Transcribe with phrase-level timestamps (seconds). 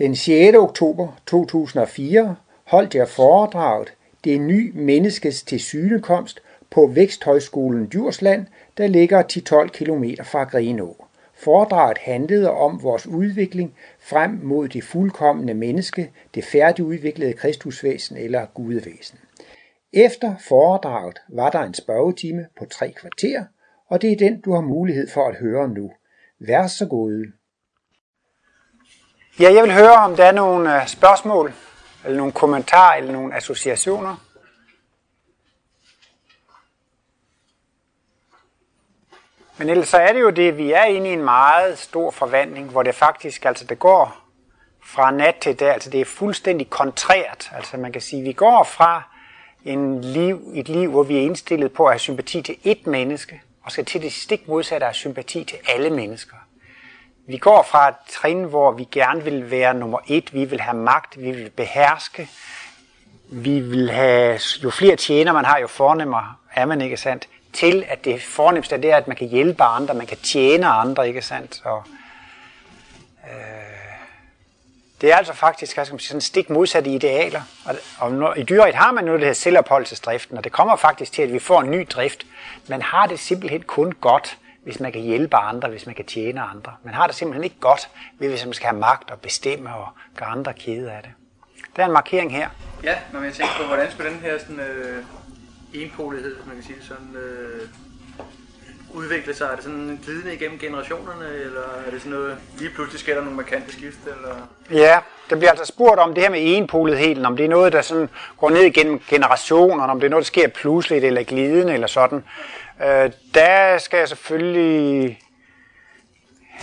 [0.00, 0.56] Den 6.
[0.56, 3.92] oktober 2004 holdt jeg foredraget
[4.24, 6.40] Det ny menneskes tilsynekomst
[6.70, 8.46] på Væksthøjskolen Djursland,
[8.78, 11.04] der ligger 10-12 km fra Grenå.
[11.34, 19.18] Foredraget handlede om vores udvikling frem mod det fuldkommende menneske, det færdigudviklede kristusvæsen eller gudvæsen.
[19.92, 23.44] Efter foredraget var der en spørgetime på tre kvarter,
[23.88, 25.92] og det er den, du har mulighed for at høre nu.
[26.38, 27.39] Vær så god.
[29.40, 31.52] Ja, jeg vil høre, om der er nogle øh, spørgsmål,
[32.04, 34.16] eller nogle kommentarer, eller nogle associationer.
[39.56, 42.70] Men ellers så er det jo det, vi er inde i en meget stor forvandling,
[42.70, 44.16] hvor det faktisk, altså det går
[44.84, 47.50] fra nat til dag, altså det er fuldstændig kontrært.
[47.56, 49.02] Altså man kan sige, vi går fra
[49.64, 53.42] en liv, et liv, hvor vi er indstillet på at have sympati til ét menneske,
[53.62, 56.36] og skal til det stik modsatte af sympati til alle mennesker.
[57.30, 60.76] Vi går fra et trin, hvor vi gerne vil være nummer et, vi vil have
[60.76, 62.28] magt, vi vil beherske,
[63.28, 67.28] vi vil have, jo flere tjener man har, jo fornemmere er man, ikke sandt?
[67.52, 71.08] Til at det fornemmeste det er, at man kan hjælpe andre, man kan tjene andre,
[71.08, 71.60] ikke sandt?
[71.64, 71.84] Og,
[73.24, 73.32] øh,
[75.00, 77.42] det er altså faktisk skal man sige, sådan stik modsatte idealer.
[77.64, 81.12] Og, og når, i dyret har man nu det her selvopholdelsesdriften, og det kommer faktisk
[81.12, 82.26] til, at vi får en ny drift.
[82.68, 86.40] Man har det simpelthen kun godt, hvis man kan hjælpe andre, hvis man kan tjene
[86.40, 86.72] andre.
[86.84, 90.28] Man har det simpelthen ikke godt, hvis man skal have magt og bestemme og gøre
[90.28, 91.10] andre kede af det.
[91.76, 92.48] Der er en markering her.
[92.84, 95.04] Ja, når jeg tænker på, hvordan skulle den her sådan, øh,
[95.74, 97.68] enpolighed, man kan sige det sådan, øh,
[98.94, 99.44] udvikle sig?
[99.44, 103.20] Er det sådan glidende igennem generationerne, eller er det sådan noget, lige pludselig sker der
[103.20, 103.98] nogle markante skift?
[104.06, 104.34] Eller?
[104.70, 104.98] Ja,
[105.30, 108.08] der bliver altså spurgt om det her med enpoligheden, om det er noget, der sådan
[108.38, 112.24] går ned igennem generationerne, om det er noget, der sker pludseligt eller glidende eller sådan.
[112.82, 115.18] Øh, der skal jeg selvfølgelig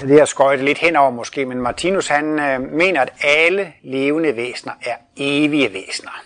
[0.02, 4.74] det har skøjte lidt henover måske, men Martinus han øh, mener, at alle levende væsener
[4.86, 6.24] er evige væsener.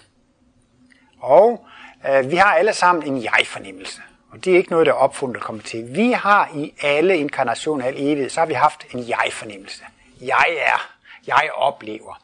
[1.19, 1.65] Og
[2.09, 4.01] øh, vi har alle sammen en jeg-fornemmelse.
[4.31, 5.95] Og det er ikke noget, der er opfundet og kommet til.
[5.95, 9.83] Vi har i alle inkarnationer al evighed, så har vi haft en jeg-fornemmelse.
[10.21, 10.91] Jeg er,
[11.27, 12.21] jeg oplever.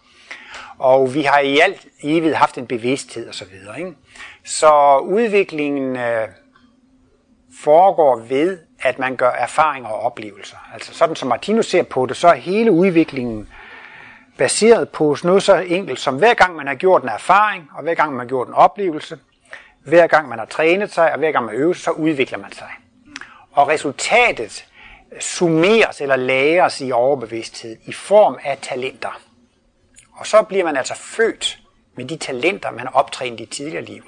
[0.78, 3.34] Og vi har i alt evighed haft en bevidsthed osv.
[3.34, 3.94] Så, videre, ikke?
[4.44, 6.28] så udviklingen øh,
[7.64, 10.58] foregår ved, at man gør erfaringer og oplevelser.
[10.74, 13.50] Altså sådan som Martinus ser på det, så er hele udviklingen
[14.38, 17.94] baseret på noget så enkelt som hver gang man har gjort en erfaring, og hver
[17.94, 19.20] gang man har gjort en oplevelse,
[19.84, 22.52] hver gang man har trænet sig, og hver gang man øver sig, så udvikler man
[22.52, 22.70] sig.
[23.52, 24.66] Og resultatet
[25.20, 29.20] summeres eller læres i overbevidsthed i form af talenter.
[30.14, 31.60] Og så bliver man altså født
[31.96, 34.04] med de talenter, man har optrænet i tidligere liv.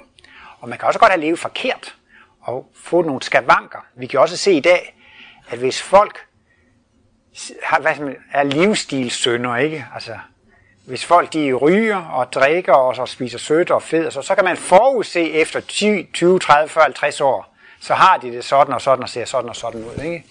[0.60, 1.94] Og man kan også godt have levet forkert
[2.42, 3.86] og få nogle skavanker.
[3.94, 4.96] Vi kan også se i dag,
[5.48, 6.26] at hvis folk
[7.62, 9.86] har, hvad man, er livsstilssynder, ikke?
[9.94, 10.18] Altså,
[10.86, 14.44] hvis folk de ryger og drikker og så spiser sødt og fedt, så, så kan
[14.44, 18.80] man forudse efter 10, 20, 30, 40, 50 år, så har de det sådan og
[18.80, 20.04] sådan og ser sådan og sådan ud.
[20.04, 20.24] Ikke?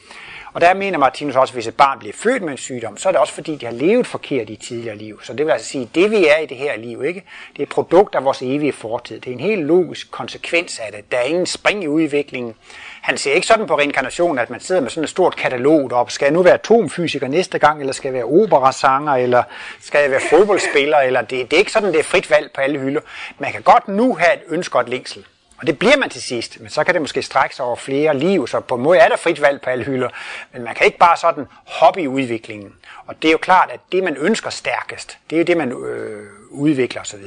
[0.53, 3.09] Og der mener Martinus også, at hvis et barn bliver født med en sygdom, så
[3.09, 5.19] er det også fordi, de har levet forkert i tidligere liv.
[5.23, 7.23] Så det vil altså sige, at det vi er i det her liv, ikke?
[7.53, 9.19] det er et produkt af vores evige fortid.
[9.19, 11.11] Det er en helt logisk konsekvens af det.
[11.11, 12.55] Der er ingen spring i udviklingen.
[13.01, 16.11] Han ser ikke sådan på reinkarnation, at man sidder med sådan et stort katalog op.
[16.11, 19.43] Skal jeg nu være atomfysiker næste gang, eller skal jeg være operasanger, eller
[19.81, 22.61] skal jeg være fodboldspiller, eller det, det er ikke sådan, det er frit valg på
[22.61, 23.01] alle hylder.
[23.39, 25.25] Man kan godt nu have et ønske og et længsel.
[25.59, 28.17] Og det bliver man til sidst, men så kan det måske strække sig over flere
[28.17, 30.09] liv, så på en måde er der frit valg på alle hylder.
[30.53, 32.73] Men man kan ikke bare sådan hoppe i udviklingen.
[33.05, 35.71] Og det er jo klart, at det man ønsker stærkest, det er jo det man
[35.71, 37.19] øh, udvikler osv.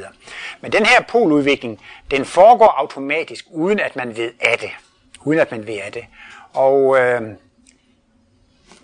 [0.60, 4.70] Men den her poludvikling, den foregår automatisk, uden at man ved af det.
[5.25, 6.04] Uden at man ved af det.
[6.53, 7.22] Og øh,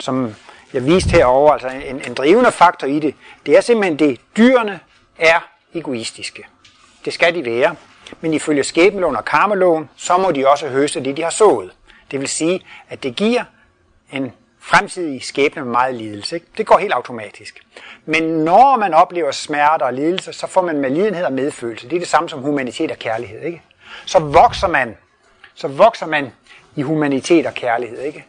[0.00, 0.34] som
[0.72, 3.14] jeg viste herovre, altså en, en drivende faktor i det,
[3.46, 4.80] det er simpelthen det, dyrene
[5.18, 5.40] er
[5.74, 6.42] egoistiske.
[7.04, 7.76] Det skal de være
[8.20, 11.70] men ifølge skæbneloven og karmeloven, så må de også høste det, de har sået.
[12.10, 13.44] Det vil sige, at det giver
[14.12, 16.36] en fremtidig skæbne med meget lidelse.
[16.36, 16.46] Ikke?
[16.58, 17.60] Det går helt automatisk.
[18.04, 21.88] Men når man oplever smerter og lidelse, så får man med lidenhed og medfølelse.
[21.88, 23.42] Det er det samme som humanitet og kærlighed.
[23.42, 23.62] Ikke?
[24.06, 24.96] Så vokser man,
[25.54, 26.32] så vokser man
[26.76, 28.02] i humanitet og kærlighed.
[28.02, 28.24] Ikke?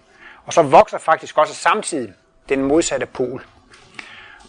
[0.46, 2.14] Og så vokser faktisk også samtidig
[2.50, 3.46] den modsatte pol.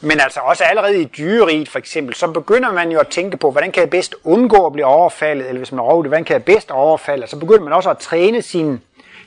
[0.02, 3.50] Men altså også allerede i dyreriet for eksempel, så begynder man jo at tænke på,
[3.50, 6.44] hvordan kan jeg bedst undgå at blive overfaldet, eller hvis man er hvordan kan jeg
[6.44, 8.80] bedst overfalde, altså, så begynder man også at træne sin,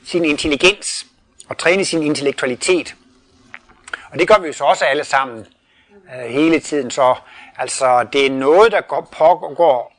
[0.06, 1.06] sin intelligens,
[1.48, 2.94] og træne sin intellektualitet.
[4.12, 5.46] Og det gør vi jo så også alle sammen
[6.16, 7.14] øh, hele tiden, så
[7.58, 9.93] altså det er noget, der går, pågår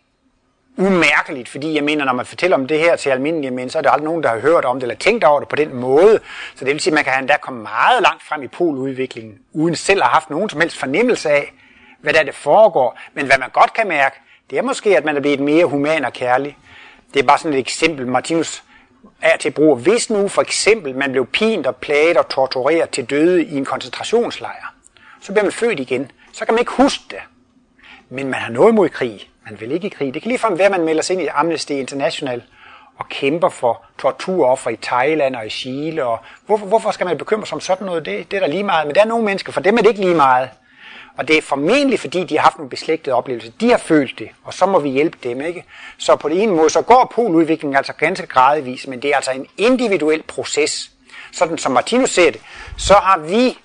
[0.77, 3.81] umærkeligt, fordi jeg mener, når man fortæller om det her til almindelige mennesker, så er
[3.81, 6.19] der aldrig nogen, der har hørt om det eller tænkt over det på den måde.
[6.55, 9.75] Så det vil sige, at man kan endda komme meget langt frem i poludviklingen, uden
[9.75, 11.53] selv at have haft nogen som helst fornemmelse af,
[11.99, 12.99] hvad der det foregår.
[13.13, 14.15] Men hvad man godt kan mærke,
[14.49, 16.57] det er måske, at man er blevet mere human og kærlig.
[17.13, 18.63] Det er bare sådan et eksempel, Martinus
[19.21, 19.77] er til brug.
[19.77, 23.65] Hvis nu for eksempel man blev pint og plaget og tortureret til døde i en
[23.65, 24.73] koncentrationslejr,
[25.21, 26.11] så bliver man født igen.
[26.33, 27.19] Så kan man ikke huske det.
[28.09, 29.29] Men man har noget mod krig.
[29.49, 30.13] Man vil ikke i krig.
[30.13, 32.43] Det kan ligefrem være, at man melder sig ind i Amnesty International
[32.99, 36.05] og kæmper for torturoffer i Thailand og i Chile.
[36.05, 38.05] Og hvorfor, hvorfor skal man bekymre sig om sådan noget?
[38.05, 38.87] Det, det er der lige meget.
[38.87, 40.49] Men der er nogle mennesker, for dem er det ikke lige meget.
[41.17, 43.51] Og det er formentlig, fordi de har haft nogle beslægtede oplevelser.
[43.59, 45.41] De har følt det, og så må vi hjælpe dem.
[45.41, 45.63] ikke.
[45.97, 49.31] Så på den ene måde, så går poludviklingen altså ganske gradvis, men det er altså
[49.31, 50.91] en individuel proces.
[51.31, 52.41] Sådan som Martinus ser det,
[52.77, 53.57] så har vi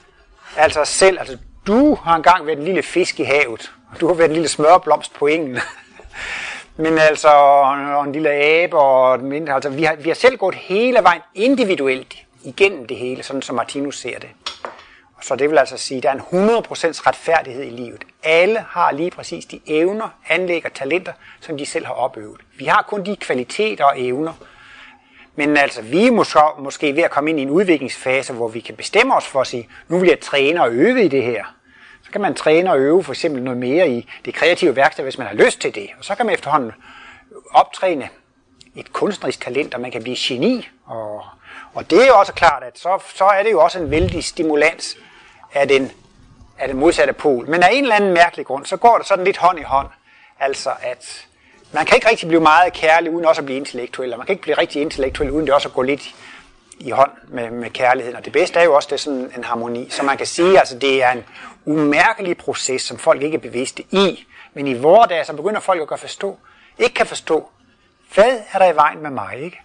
[0.57, 4.29] altså selv, altså du har engang været en lille fisk i havet, du har været
[4.29, 5.59] en lille smørblomst på engen.
[6.77, 10.37] Men altså, og en lille abe og den mindre, altså vi har, vi har selv
[10.37, 14.29] gået hele vejen individuelt igennem det hele, sådan som Martinus ser det.
[15.23, 16.23] Så det vil altså sige, at der er en 100%
[17.07, 18.05] retfærdighed i livet.
[18.23, 22.41] Alle har lige præcis de evner, anlæg og talenter, som de selv har opøvet.
[22.59, 24.33] Vi har kun de kvaliteter og evner.
[25.37, 28.61] Men altså, vi er måske, måske ved at komme ind i en udviklingsfase, hvor vi
[28.61, 31.45] kan bestemme os for at sige, nu vil jeg træne og øve i det her.
[32.11, 35.19] Så kan man træne og øve for eksempel noget mere i det kreative værksted, hvis
[35.19, 35.91] man har lyst til det.
[35.99, 36.73] Og så kan man efterhånden
[37.51, 38.09] optræne
[38.77, 40.69] et kunstnerisk talent, og man kan blive geni.
[40.87, 41.25] Og,
[41.75, 44.25] og det er jo også klart, at så, så er det jo også en vældig
[44.25, 44.97] stimulans
[45.55, 45.93] af den,
[46.59, 47.51] af den modsatte pol.
[47.51, 49.89] Men af en eller anden mærkelig grund, så går det sådan lidt hånd i hånd.
[50.41, 51.27] Altså at
[51.73, 54.33] man kan ikke rigtig blive meget kærlig, uden også at blive intellektuel, og man kan
[54.33, 56.15] ikke blive rigtig intellektuel, uden det også at gå lidt
[56.81, 58.17] i hånd med, med kærligheden.
[58.17, 59.91] Og det bedste er jo også, det er sådan en harmoni.
[59.91, 61.25] Så man kan sige, altså det er en
[61.65, 64.27] umærkelig proces, som folk ikke er bevidste i.
[64.55, 66.39] Men i vores dage, så begynder folk at gøre forstå,
[66.79, 67.49] ikke kan forstå,
[68.15, 69.61] hvad er der i vejen med mig, ikke?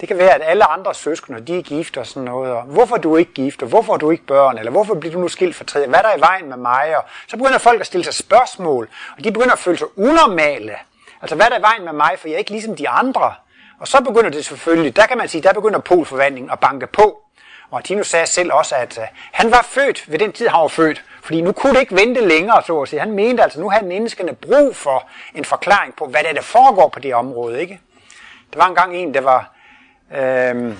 [0.00, 2.96] Det kan være, at alle andre søskende, de er gift og sådan noget, og hvorfor
[2.96, 5.28] er du ikke gift, og hvorfor er du ikke børn, eller hvorfor bliver du nu
[5.28, 7.86] skilt for tredje, hvad er der i vejen med mig, og så begynder folk at
[7.86, 8.88] stille sig spørgsmål,
[9.18, 10.74] og de begynder at føle sig unormale.
[11.22, 13.34] Altså, hvad er der i vejen med mig, for jeg er ikke ligesom de andre.
[13.80, 17.20] Og så begynder det selvfølgelig, der kan man sige, der begynder polforvandlingen at banke på.
[17.70, 20.68] Og Tino sagde selv også, at øh, han var født ved den tid, han var
[20.68, 21.04] født.
[21.22, 23.00] Fordi nu kunne det ikke vente længere, så at sige.
[23.00, 26.42] Han mente altså, nu havde menneskene brug for en forklaring på, hvad det er, der
[26.42, 27.60] foregår på det område.
[27.60, 27.80] Ikke?
[28.52, 29.52] Der var engang en, der var
[30.16, 30.76] øhm,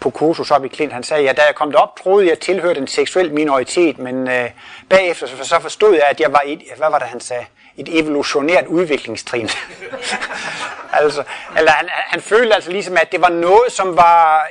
[0.00, 2.38] på kursus op i Klint, han sagde, ja, da jeg kom derop, troede jeg, at
[2.38, 4.50] jeg tilhørte en seksuel minoritet, men øh,
[4.88, 7.44] bagefter så forstod jeg, at jeg var et, hvad var det, han sagde,
[7.76, 9.48] et evolutionært udviklingstrin.
[10.92, 11.22] altså,
[11.58, 14.48] eller han, han følte altså ligesom, at det var noget, som var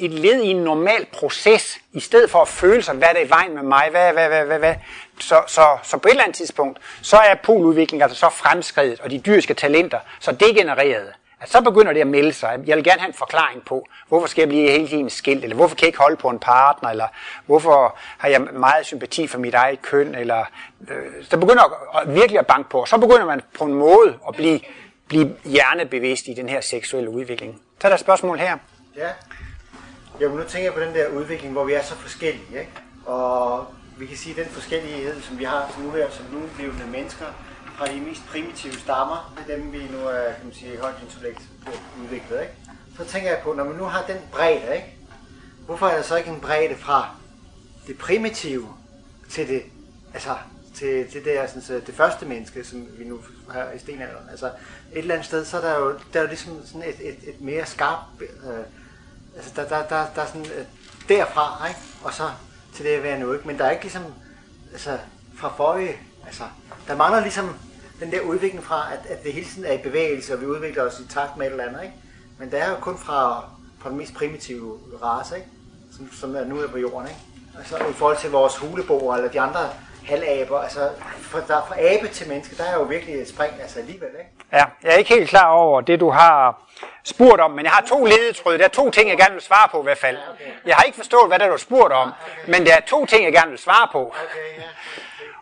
[0.00, 3.26] et led i en normal proces, i stedet for at føle sig, hvad er det
[3.26, 4.74] i vejen med mig, hvad, hvad, hvad, hvad, hvad.
[5.20, 9.10] Så, så, så på et eller andet tidspunkt, så er poludviklingen altså så fremskredet, og
[9.10, 12.60] de dyriske talenter så degenereret, at så begynder det at melde sig.
[12.66, 15.56] Jeg vil gerne have en forklaring på, hvorfor skal jeg blive hele tiden skilt, eller
[15.56, 17.06] hvorfor kan jeg ikke holde på en partner, eller
[17.46, 20.44] hvorfor har jeg meget sympati for mit eget køn, eller
[20.90, 22.84] øh, så begynder at, virkelig at banke på.
[22.84, 24.60] Så begynder man på en måde at blive,
[25.08, 27.60] blive hjernebevidst i den her seksuelle udvikling.
[27.80, 28.56] Så er der et spørgsmål her.
[28.96, 29.08] Ja.
[30.20, 32.72] Jo, men nu tænker jeg på den der udvikling, hvor vi er så forskellige, ikke?
[33.06, 33.66] Og
[33.98, 36.86] vi kan sige, at den forskellighed, som vi har som nu her, som nu levende
[36.86, 37.26] mennesker,
[37.76, 41.42] fra de mest primitive stammer, dem vi nu er kan man sige, højt intellekt
[42.02, 42.52] udviklet, ikke?
[42.96, 44.96] så tænker jeg på, når man nu har den bredde, ikke?
[45.66, 47.08] hvorfor er der så ikke en bredde fra
[47.86, 48.68] det primitive
[49.30, 49.62] til det,
[50.14, 50.36] altså
[50.74, 54.28] til, til det, sådan, så øh, det første menneske, som vi nu har i stenalderen.
[54.30, 57.08] Altså et eller andet sted, så er der jo, der er jo ligesom sådan et,
[57.08, 58.79] et, et mere skarpt, øh,
[59.36, 60.64] altså der, der, der, der er sådan øh,
[61.08, 61.80] derfra, ikke?
[62.04, 62.30] og så
[62.74, 63.46] til det at være nu, ikke?
[63.46, 64.02] men der er ikke ligesom,
[64.72, 64.98] altså
[65.36, 65.96] fra forrige,
[66.26, 66.42] altså
[66.88, 67.56] der mangler ligesom
[68.00, 70.82] den der udvikling fra, at, at det hele tiden er i bevægelse, og vi udvikler
[70.82, 71.94] os i takt med et eller andet, ikke?
[72.38, 73.44] Men det er jo kun fra,
[73.80, 75.48] fra den mest primitive race, ikke?
[75.96, 77.20] Som, som er nu er på jorden, ikke?
[77.58, 79.70] Altså i forhold til vores huleboer eller de andre
[80.06, 80.88] halvaber, altså
[81.22, 84.30] fra, der, fra abe til menneske, der er jo virkelig et spring, altså alligevel, ikke?
[84.52, 86.62] Ja, jeg er ikke helt klar over det, du har
[87.04, 88.58] spurgt om, men jeg har to ledetråde.
[88.58, 90.16] Der er to ting, jeg gerne vil svare på i hvert fald.
[90.66, 92.12] Jeg har ikke forstået, hvad der du har spurgt om,
[92.48, 94.00] men der er to ting, jeg gerne vil svare på.
[94.00, 94.62] Okay, ja.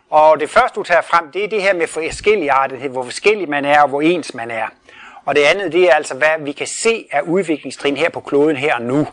[0.09, 3.65] Og det første, du tager frem, det er det her med forskelligartethed, hvor forskellig man
[3.65, 4.67] er, og hvor ens man er.
[5.25, 8.55] Og det andet, det er altså, hvad vi kan se af udviklingstrin her på kloden
[8.55, 9.07] her og nu.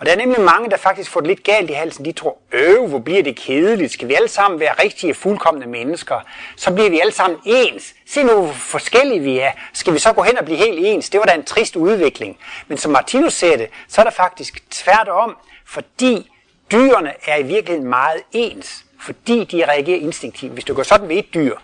[0.00, 2.04] Og der er nemlig mange, der faktisk får det lidt galt i halsen.
[2.04, 3.92] De tror, øv, hvor bliver det kedeligt.
[3.92, 6.20] Skal vi alle sammen være rigtige, fuldkommende mennesker?
[6.56, 7.94] Så bliver vi alle sammen ens.
[8.06, 9.50] Se nu, hvor forskellige vi er.
[9.72, 11.10] Skal vi så gå hen og blive helt ens?
[11.10, 12.38] Det var da en trist udvikling.
[12.68, 15.36] Men som Martinus ser det, så er der faktisk tværtom,
[15.66, 16.30] fordi
[16.72, 20.52] dyrene er i virkeligheden meget ens fordi de reagerer instinktivt.
[20.52, 21.56] Hvis du går sådan ved et dyr,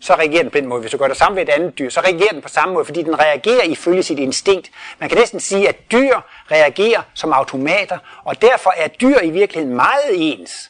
[0.00, 0.80] så reagerer den på den måde.
[0.80, 2.84] Hvis du gør det samme ved et andet dyr, så reagerer den på samme måde,
[2.84, 4.70] fordi den reagerer ifølge sit instinkt.
[4.98, 9.76] Man kan næsten sige, at dyr reagerer som automater, og derfor er dyr i virkeligheden
[9.76, 10.69] meget ens.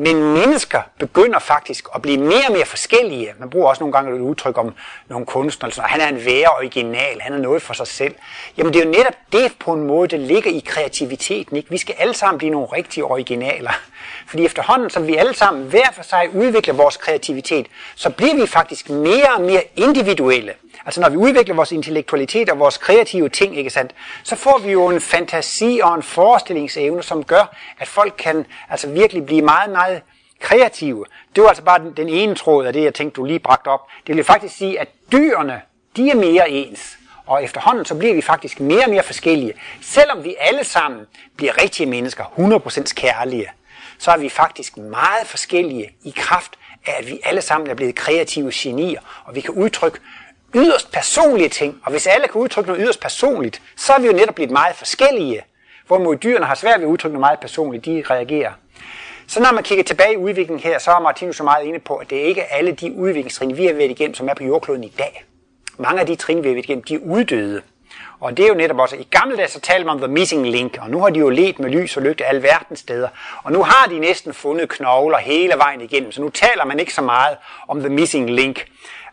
[0.00, 3.32] Men mennesker begynder faktisk at blive mere og mere forskellige.
[3.38, 4.74] Man bruger også nogle gange et udtryk om
[5.08, 8.14] nogle kunstnere, sådan, han er en værre original, han er noget for sig selv.
[8.56, 11.56] Jamen det er jo netop det på en måde, der ligger i kreativiteten.
[11.56, 11.70] Ikke?
[11.70, 13.70] Vi skal alle sammen blive nogle rigtige originaler.
[14.26, 18.46] Fordi efterhånden, som vi alle sammen hver for sig udvikler vores kreativitet, så bliver vi
[18.46, 20.52] faktisk mere og mere individuelle.
[20.86, 24.72] Altså når vi udvikler vores intellektualitet og vores kreative ting, ikke sandt, så får vi
[24.72, 29.70] jo en fantasi og en forestillingsevne, som gør, at folk kan altså virkelig blive meget,
[29.70, 30.02] meget
[30.40, 31.04] kreative.
[31.36, 33.68] Det var altså bare den, den ene tråd af det, jeg tænkte, du lige bragte
[33.68, 33.80] op.
[34.06, 35.60] Det vil faktisk sige, at dyrene,
[35.96, 36.98] de er mere ens.
[37.26, 39.52] Og efterhånden så bliver vi faktisk mere og mere forskellige.
[39.82, 41.06] Selvom vi alle sammen
[41.36, 43.50] bliver rigtige mennesker, 100% kærlige,
[43.98, 46.52] så er vi faktisk meget forskellige i kraft
[46.86, 49.98] af, at vi alle sammen er blevet kreative genier, og vi kan udtrykke
[50.54, 51.80] yderst personlige ting.
[51.84, 54.76] Og hvis alle kan udtrykke noget yderst personligt, så er vi jo netop blevet meget
[54.76, 55.42] forskellige.
[55.86, 58.52] Hvorimod dyrene har svært ved at udtrykke noget meget personligt, de reagerer.
[59.26, 61.96] Så når man kigger tilbage i udviklingen her, så er Martinus så meget inde på,
[61.96, 64.84] at det ikke er alle de udviklingstrin, vi har været igennem, som er på jordkloden
[64.84, 65.24] i dag.
[65.78, 67.62] Mange af de trin, vi har været igennem, de er uddøde.
[68.20, 70.46] Og det er jo netop også, i gamle dage så talte man om the missing
[70.46, 73.08] link, og nu har de jo let med lys og lygte alverdens steder.
[73.42, 76.94] Og nu har de næsten fundet knogler hele vejen igennem, så nu taler man ikke
[76.94, 77.36] så meget
[77.68, 78.66] om the missing link.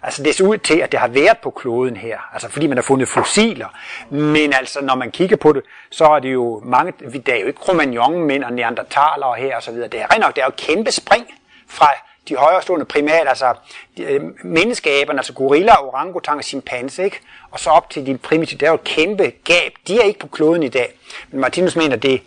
[0.05, 2.77] Altså det ser ud til, at det har været på kloden her, altså fordi man
[2.77, 3.67] har fundet fossiler.
[4.09, 6.93] Men altså når man kigger på det, så er det jo mange,
[7.25, 9.87] der er jo ikke Cro-Magnon-mænd og neandertalere her og så videre.
[9.87, 11.25] Det er rent nok, det er jo kæmpe spring
[11.67, 11.87] fra
[12.27, 13.53] de højrestående primater, altså
[13.99, 17.19] øh, menneskeaberne, altså gorilla, orangutang og chimpanse, ikke?
[17.51, 19.71] og så op til de primitive, der er jo et kæmpe gab.
[19.87, 20.99] De er ikke på kloden i dag.
[21.31, 22.21] Men Martinus mener, det,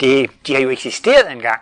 [0.00, 1.60] det, de har jo eksisteret engang.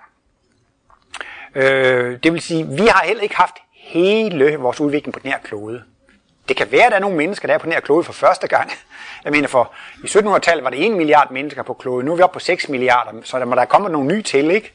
[1.55, 5.39] Øh, det vil sige, vi har heller ikke haft hele vores udvikling på den her
[5.39, 5.83] klode.
[6.49, 8.13] Det kan være, at der er nogle mennesker, der er på den her klode for
[8.13, 8.71] første gang.
[9.25, 9.73] Jeg mener, for
[10.05, 12.07] i 1700-tallet var det 1 milliard mennesker på kloden.
[12.07, 14.51] Nu er vi oppe på 6 milliarder, så der må der komme nogle nye til,
[14.51, 14.73] ikke?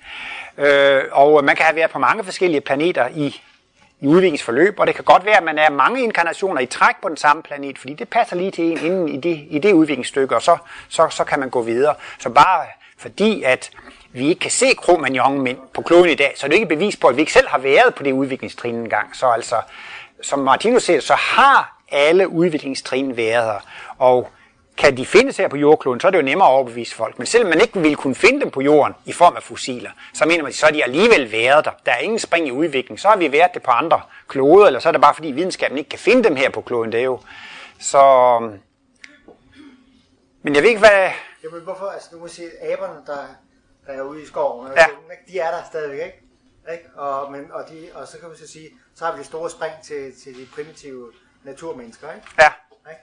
[0.58, 3.42] Øh, og man kan have været på mange forskellige planeter i,
[4.02, 7.10] i udviklingsforløb, og det kan godt være, at man er mange inkarnationer i træk på
[7.10, 10.36] den samme planet, fordi det passer lige til en inden i det, i det udviklingsstykke,
[10.36, 10.58] og så,
[10.90, 11.96] så, så kan man gå videre.
[12.20, 12.66] Så bare
[12.98, 13.72] fordi, at
[14.12, 17.08] vi ikke kan se Cro-Magnon på kloden i dag, så er det ikke bevis på,
[17.08, 19.16] at vi ikke selv har været på det udviklingstrin engang.
[19.16, 19.56] Så altså,
[20.22, 23.60] som Martinus siger, så har alle udviklingstrin været her.
[23.98, 24.30] Og
[24.78, 27.18] kan de findes her på jordkloden, så er det jo nemmere at overbevise folk.
[27.18, 30.26] Men selvom man ikke ville kunne finde dem på jorden i form af fossiler, så
[30.26, 31.72] mener man, så er de alligevel været der.
[31.86, 32.98] Der er ingen spring i udviklingen.
[32.98, 35.78] Så har vi været det på andre kloder, eller så er det bare fordi videnskaben
[35.78, 36.92] ikke kan finde dem her på kloden.
[36.92, 37.20] Det er jo
[37.80, 37.98] så...
[38.42, 38.60] Øhm,
[40.42, 41.10] men jeg ved ikke, hvad...
[41.44, 41.86] Jamen, hvorfor?
[41.86, 43.18] Altså, nu må sige, aberne, der,
[43.88, 44.86] der er ude i skoven, ja.
[45.28, 46.24] de er der stadigvæk, ikke?
[46.72, 46.90] ikke?
[46.96, 49.50] Og, men, og, de, og så kan vi så sige, så har vi det store
[49.50, 51.12] spring til, til de primitive
[51.44, 52.28] naturmennesker, ikke?
[52.40, 52.52] Ja.
[52.90, 53.02] Ikke?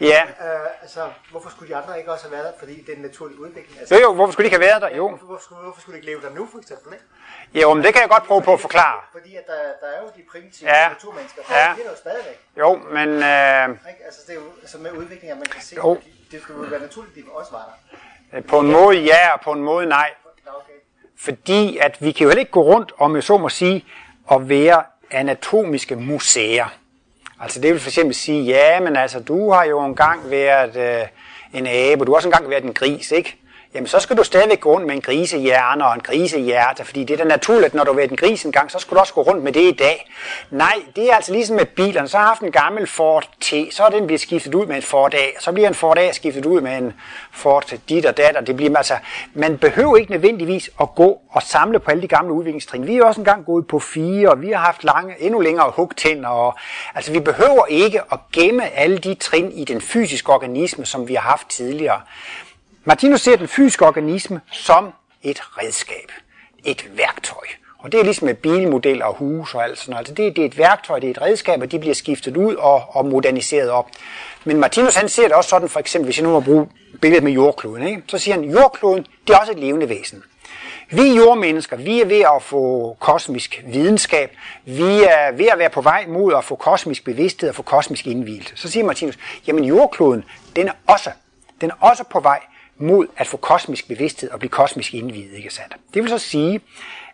[0.00, 0.22] Ja.
[0.24, 2.52] Øh, altså, hvorfor skulle de andre ikke også have været der?
[2.58, 3.80] Fordi det er en naturlig udvikling.
[3.80, 4.96] Altså, jo, jo, hvorfor skulle de ikke have været der?
[4.96, 5.08] Jo.
[5.08, 6.92] Hvorfor, hvorfor, skulle, hvorfor skulle de ikke leve der nu, for eksempel?
[6.92, 7.04] Ikke?
[7.60, 9.00] Jo, men det kan jeg godt prøve på at forklare.
[9.12, 10.88] Fordi at der, der er jo de primitive Ja.
[10.88, 11.70] naturmennesker, der ja.
[11.72, 12.38] er jo stadigvæk.
[12.58, 14.04] Jo, men øh, Ikke?
[14.04, 16.00] Altså, det er jo altså med udvikling, at man kan se, Jo.
[16.30, 17.98] det skulle jo være naturligt, at de også var der.
[18.32, 20.10] Øh, på en måde ja, og på en måde nej.
[21.18, 23.84] Fordi at vi kan jo heller ikke gå rundt, om jeg så må sige,
[24.26, 26.66] og være anatomiske museer.
[27.40, 31.06] Altså det vil for eksempel sige, ja, men altså du har jo engang været øh,
[31.52, 33.36] en abe, du har også engang været en gris, ikke?
[33.74, 37.14] Jamen så skal du stadigvæk gå rundt med en grisehjerne og en grisehjerte, fordi det
[37.14, 39.14] er da naturligt, når du har været en gris en gang, så skal du også
[39.14, 40.10] gå rundt med det i dag.
[40.50, 42.08] Nej, det er altså ligesom med bilerne.
[42.08, 44.76] Så har jeg haft en gammel Ford T, så er den bliver skiftet ud med
[44.76, 46.92] en Ford A, så bliver en Ford A skiftet ud med en
[47.32, 48.94] Ford dit og dat, og det bliver altså,
[49.34, 52.86] man behøver ikke nødvendigvis at gå og samle på alle de gamle udviklingstrin.
[52.86, 56.28] Vi er også engang gået på fire, og vi har haft lange, endnu længere hugtænder,
[56.28, 56.54] og
[56.94, 61.14] altså vi behøver ikke at gemme alle de trin i den fysiske organisme, som vi
[61.14, 62.00] har haft tidligere.
[62.88, 64.92] Martinus ser den fysiske organisme som
[65.22, 66.12] et redskab,
[66.64, 67.44] et værktøj.
[67.78, 69.98] Og det er ligesom med bilmodeller og hus og alt sådan noget.
[69.98, 72.54] Altså det, det er et værktøj, det er et redskab, og de bliver skiftet ud
[72.54, 73.90] og, og moderniseret op.
[74.44, 76.68] Men Martinus han ser det også sådan, for eksempel, hvis jeg nu må bruge
[77.00, 78.02] billedet med jordkloden, ikke?
[78.06, 80.22] så siger han, jordkloden, det er også et levende væsen.
[80.90, 84.36] Vi jordmennesker, vi er ved at få kosmisk videnskab.
[84.64, 88.06] Vi er ved at være på vej mod at få kosmisk bevidsthed og få kosmisk
[88.06, 88.56] indvielse.
[88.56, 90.24] Så siger Martinus, jamen jordkloden,
[90.56, 91.10] den er også,
[91.60, 92.40] den er også på vej
[92.78, 95.76] mod at få kosmisk bevidsthed og blive kosmisk indvidet, ikke sandt?
[95.94, 96.60] Det vil så sige,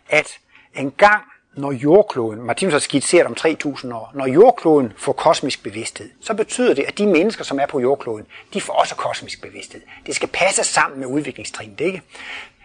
[0.09, 0.37] at
[0.75, 1.23] en gang,
[1.57, 6.73] når jordkloden, Martinus har skitseret om 3000 år, når jordkloden får kosmisk bevidsthed, så betyder
[6.73, 9.81] det, at de mennesker, som er på jordkloden, de får også kosmisk bevidsthed.
[10.05, 12.01] Det skal passe sammen med udviklingstrin, ikke?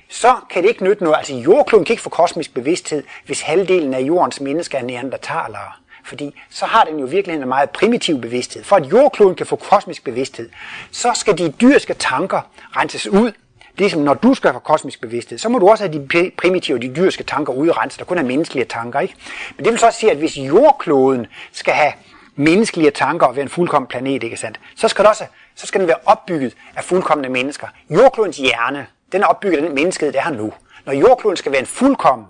[0.09, 1.19] Så kan det ikke nytte noget.
[1.19, 5.73] Altså jordkloden kan ikke få kosmisk bevidsthed, hvis halvdelen af jordens mennesker er neandertalere.
[6.04, 8.64] Fordi så har den jo virkelig en meget primitiv bevidsthed.
[8.64, 10.50] For at jordkloden kan få kosmisk bevidsthed,
[10.90, 12.40] så skal de dyriske tanker
[12.76, 13.33] renses ud.
[13.78, 16.83] Ligesom når du skal have kosmisk bevidsthed, så må du også have de primitive og
[16.83, 19.00] de dyriske tanker udrenset, der kun er menneskelige tanker.
[19.00, 19.14] Ikke?
[19.57, 21.92] Men det vil så også sige, at hvis jordkloden skal have
[22.37, 24.61] menneskelige tanker og være en fuldkommen planet, ikke sandt?
[24.76, 27.66] Så skal, det også, så skal den være opbygget af fuldkommende mennesker.
[27.90, 30.52] Jordklodens hjerne, den er opbygget af den menneskehed, der er nu.
[30.87, 32.26] Når jordkloden skal være en fuldkommen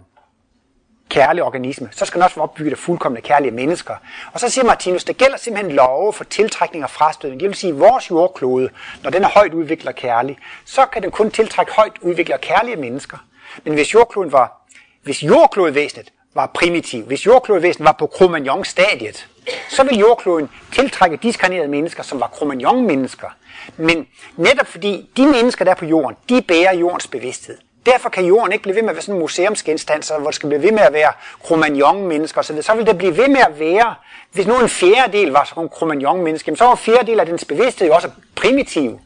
[1.10, 3.94] kærlig organisme, så skal den også være opbygget af fuldkommende kærlige mennesker.
[4.32, 7.40] Og så siger Martinus, det gælder simpelthen love for tiltrækning og frastødning.
[7.40, 8.68] Det vil sige, at vores jordklode,
[9.02, 12.40] når den er højt udviklet og kærlig, så kan den kun tiltrække højt udviklet og
[12.40, 13.18] kærlige mennesker.
[13.64, 14.66] Men hvis jordkloden var,
[15.02, 19.28] hvis jordklodevæsenet var primitiv, hvis jordklodevæsenet var på cro stadiet
[19.68, 23.28] så ville jordkloden tiltrække diskarnerede mennesker, som var cro mennesker
[23.76, 27.58] Men netop fordi de mennesker, der er på jorden, de bærer jordens bevidsthed.
[27.86, 30.34] Derfor kan jorden ikke blive ved med at være sådan en museumsgenstand, så hvor det
[30.34, 31.12] skal blive ved med at være
[31.44, 32.62] Cro-Magnon-mennesker osv.
[32.62, 33.94] Så vil det blive ved med at være,
[34.32, 37.88] hvis nu en fjerdedel var sådan en Cro-Magnon-menneske, så var en fjerdedel af dens bevidsthed
[37.88, 39.00] jo også primitiv.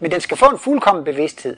[0.00, 1.56] Men den skal få en fuldkommen bevidsthed.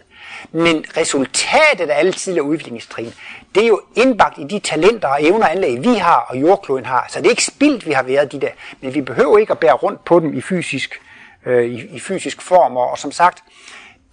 [0.53, 3.12] Men resultatet af alle tidligere udviklingstrin,
[3.55, 6.87] det er jo indbagt i de talenter og evner og anlæg, vi har og jordkloden
[6.87, 7.07] har.
[7.09, 8.50] Så det er ikke spildt, vi har været de der.
[8.81, 11.00] Men vi behøver ikke at bære rundt på dem i fysisk,
[11.47, 12.77] øh, i, i fysisk form.
[12.77, 13.43] Og, og som sagt,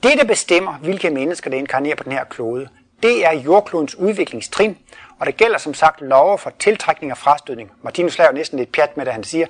[0.04, 2.70] det, der bestemmer, hvilke mennesker, der inkarnerer på den her klode,
[3.04, 4.78] det er jordklodens udviklingstrin,
[5.20, 7.72] og det gælder som sagt lov for tiltrækning og frastødning.
[7.82, 9.48] Martinus laver næsten lidt pjat med det, han siger,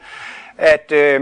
[0.58, 1.22] at, øh,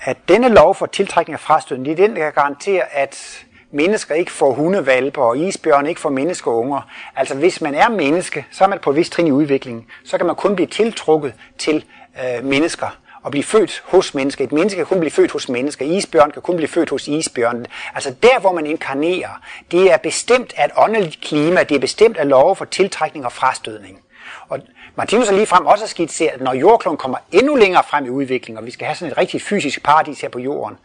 [0.00, 4.32] at denne lov for tiltrækning og frastødning, det er den, der garanterer, at mennesker ikke
[4.32, 6.90] får hundevalper, og isbjørn ikke får menneskeunger.
[7.16, 10.16] Altså hvis man er menneske, så er man på et vist trin i udviklingen, så
[10.16, 11.84] kan man kun blive tiltrukket til
[12.24, 14.44] øh, mennesker at blive født hos mennesker.
[14.44, 15.84] Et menneske kan kun blive født hos mennesker.
[15.84, 17.66] Isbjørn kan kun blive født hos isbjørn.
[17.94, 19.40] Altså der, hvor man inkarnerer,
[19.70, 23.32] det er bestemt af et åndeligt klima, det er bestemt af lov for tiltrækning og
[23.32, 24.00] frastødning.
[24.48, 24.58] Og
[24.96, 28.58] Martinus har lige frem også skitseret, at når jordkloden kommer endnu længere frem i udviklingen,
[28.58, 30.76] og vi skal have sådan et rigtig fysisk paradis her på jorden,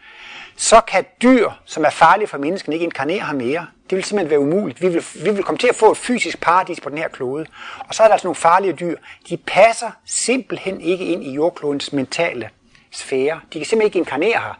[0.55, 3.67] så kan dyr, som er farlige for menneskene, ikke inkarnere her mere.
[3.89, 4.81] Det vil simpelthen være umuligt.
[4.81, 7.45] Vi vil, vi vil komme til at få et fysisk paradis på den her klode.
[7.87, 8.95] Og så er der altså nogle farlige dyr.
[9.29, 12.49] De passer simpelthen ikke ind i jordklodens mentale
[12.91, 13.39] sfære.
[13.53, 14.57] De kan simpelthen ikke inkarnere her.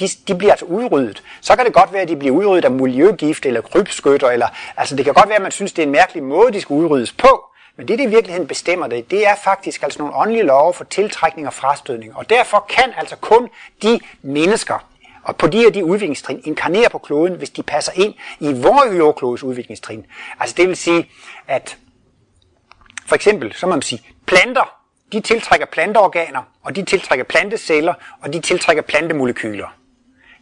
[0.00, 1.22] De, de bliver altså udryddet.
[1.40, 4.30] Så kan det godt være, at de bliver udryddet af miljøgift eller krybskytter.
[4.30, 6.60] Eller, altså det kan godt være, at man synes, det er en mærkelig måde, de
[6.60, 7.44] skal udryddes på.
[7.76, 10.84] Men det, det i virkeligheden bestemmer det, det er faktisk altså nogle åndelige love for
[10.84, 12.16] tiltrækning og frastødning.
[12.16, 13.48] Og derfor kan altså kun
[13.82, 14.84] de mennesker,
[15.22, 18.98] og på de her de udviklingstrin inkarnerer på kloden, hvis de passer ind i vores
[18.98, 20.06] jordklodes udviklingstrin.
[20.40, 21.10] Altså det vil sige,
[21.48, 21.78] at
[23.06, 24.74] for eksempel, så må man sige, planter,
[25.12, 29.76] de tiltrækker planteorganer, og de tiltrækker planteceller, og de tiltrækker plantemolekyler.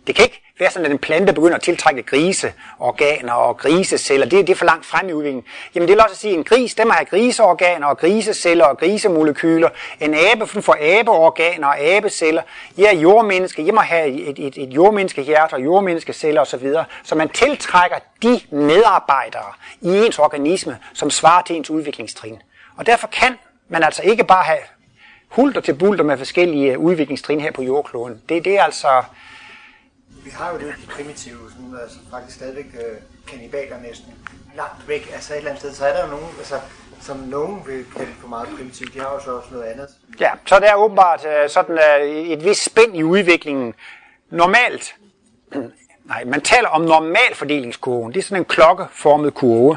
[0.06, 4.26] Det kan ikke være sådan, at en plante begynder at tiltrække griseorganer og griseceller.
[4.26, 5.44] Det, det er for langt frem i udviklingen.
[5.74, 9.68] Jamen det vil også sige, at en gris, den har griseorganer og griseceller og grisemolekyler.
[10.00, 12.42] En abe får abeorganer og abeceller.
[12.78, 16.72] Ja, jordmenneske, I må have et, et, et jordmenneskehjerte og jordmenneskeceller osv.
[17.04, 22.42] Så man tiltrækker de medarbejdere i ens organisme, som svarer til ens udviklingstrin.
[22.76, 24.58] Og derfor kan man altså ikke bare have
[25.28, 28.22] hulter til bulter med forskellige udviklingstrin her på jordkloden.
[28.28, 28.88] Det, det er altså
[30.24, 34.12] vi har jo det de primitive, sådan, altså faktisk stadigvæk øh, kanibaler næsten
[34.56, 35.10] langt væk.
[35.12, 36.54] Altså et eller andet sted, så er der jo nogen, altså,
[37.00, 38.94] som nogen vil kalde for meget primitivt.
[38.94, 39.88] De har jo så også noget andet.
[40.20, 43.74] Ja, så der er åbenbart øh, sådan uh, et vis spænd i udviklingen.
[44.30, 44.94] Normalt,
[46.12, 48.12] nej, man taler om normalfordelingskurven.
[48.12, 49.76] Det er sådan en klokkeformet kurve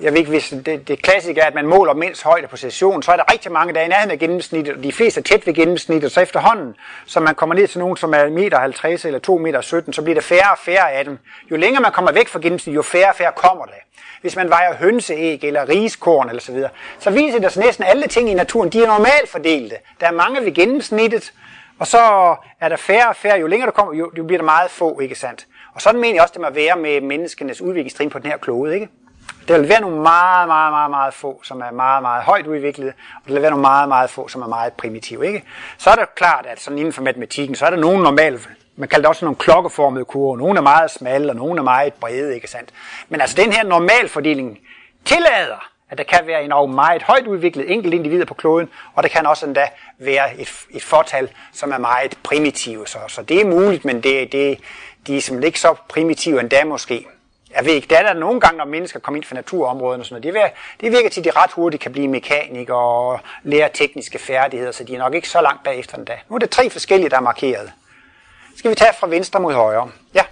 [0.00, 3.02] jeg ved ikke, hvis det, det klassiske er, at man måler mindst højde på session,
[3.02, 5.22] så er der rigtig mange, der er i nærheden af gennemsnittet, og de fleste er
[5.22, 6.74] tæt ved gennemsnittet, så efterhånden,
[7.06, 9.60] så man kommer ned til nogen, som er 1,50 meter eller 2,17 meter,
[9.92, 11.18] så bliver der færre og færre af dem.
[11.50, 13.72] Jo længere man kommer væk fra gennemsnittet, jo færre og færre kommer der.
[14.20, 18.06] Hvis man vejer hønseæg eller riskorn eller så videre, så viser det sig næsten alle
[18.06, 19.76] ting i naturen, de er normalt fordelte.
[20.00, 21.32] Der er mange ved gennemsnittet,
[21.78, 21.98] og så
[22.60, 25.00] er der færre og færre, jo længere du kommer, jo, jo bliver der meget få,
[25.00, 25.46] ikke sandt?
[25.74, 28.74] Og sådan mener jeg også, det må være med menneskenes udviklingstrin på den her klode,
[28.74, 28.88] ikke?
[29.48, 32.92] Der vil være nogle meget, meget, meget, meget få, som er meget, meget højt udviklede,
[33.16, 35.26] og der vil være nogle meget, meget få, som er meget primitive.
[35.26, 35.44] Ikke?
[35.78, 38.40] Så er det klart, at sådan inden for matematikken, så er der nogle normale,
[38.76, 40.36] man kalder det også nogle klokkeformede kurver.
[40.36, 42.70] Nogle er meget smalle, og nogle er meget brede, ikke sandt?
[43.08, 44.58] Men altså den her normalfordeling
[45.04, 49.02] tillader, at der kan være en og meget højt udviklet enkelt individer på kloden, og
[49.02, 52.86] der kan også endda være et, et fortal, som er meget primitive.
[52.86, 54.58] Så, så det er muligt, men det, det,
[55.06, 57.06] de er simpelthen ikke så primitive endda måske.
[57.56, 60.06] Jeg ved ikke, der er der nogle gange, når mennesker kommer ind fra naturområderne og
[60.06, 63.20] sådan noget, det virker, det virker til, at de ret hurtigt kan blive mekanikere og
[63.42, 66.18] lære tekniske færdigheder, så de er nok ikke så langt bagefter endda.
[66.28, 67.72] Nu er det tre forskellige, der er markeret.
[68.56, 69.90] Skal vi tage fra venstre mod højre?
[70.14, 70.22] Ja.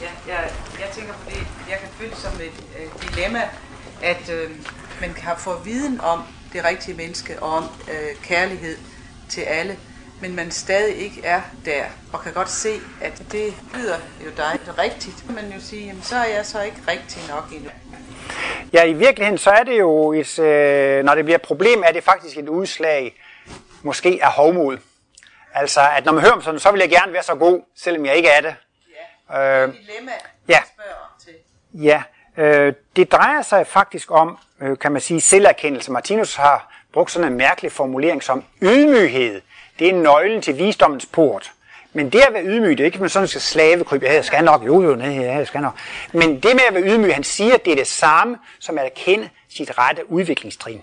[0.00, 3.42] Ja, jeg, jeg tænker på det, jeg kan føle som et øh, dilemma,
[4.02, 4.50] at øh,
[5.00, 8.76] man kan få viden om det rigtige menneske og om øh, kærlighed
[9.28, 9.76] til alle,
[10.20, 14.78] men man stadig ikke er der, og kan godt se, at det lyder jo dig
[14.78, 17.70] rigtigt, men jo sige, jamen, så er jeg så ikke rigtig nok endnu.
[18.72, 21.92] Ja, i virkeligheden så er det jo, et, øh, når det bliver et problem, er
[21.92, 23.20] det faktisk et udslag
[23.82, 24.78] måske af hovmod.
[25.54, 28.06] Altså, at når man hører om sådan, så vil jeg gerne være så god, selvom
[28.06, 28.54] jeg ikke er det.
[29.30, 30.12] Ja, øh, dilemma,
[30.48, 30.58] ja.
[31.24, 31.34] til.
[31.72, 32.02] Ja,
[32.36, 35.92] øh, det drejer sig faktisk om, øh, kan man sige, selverkendelse.
[35.92, 39.40] Martinus har brugt sådan en mærkelig formulering som ydmyghed.
[39.78, 41.52] Det er nøglen til visdommens port.
[41.92, 44.24] Men det at være ydmyg, det er ikke, at man sådan skal slavekrybe, ja, jeg
[44.24, 45.78] skal nok, jo jo, nej, ja, jeg skal nok.
[46.12, 49.28] Men det med at være ydmyg, han siger, det er det samme, som at erkende
[49.48, 50.82] sit rette udviklingstrin.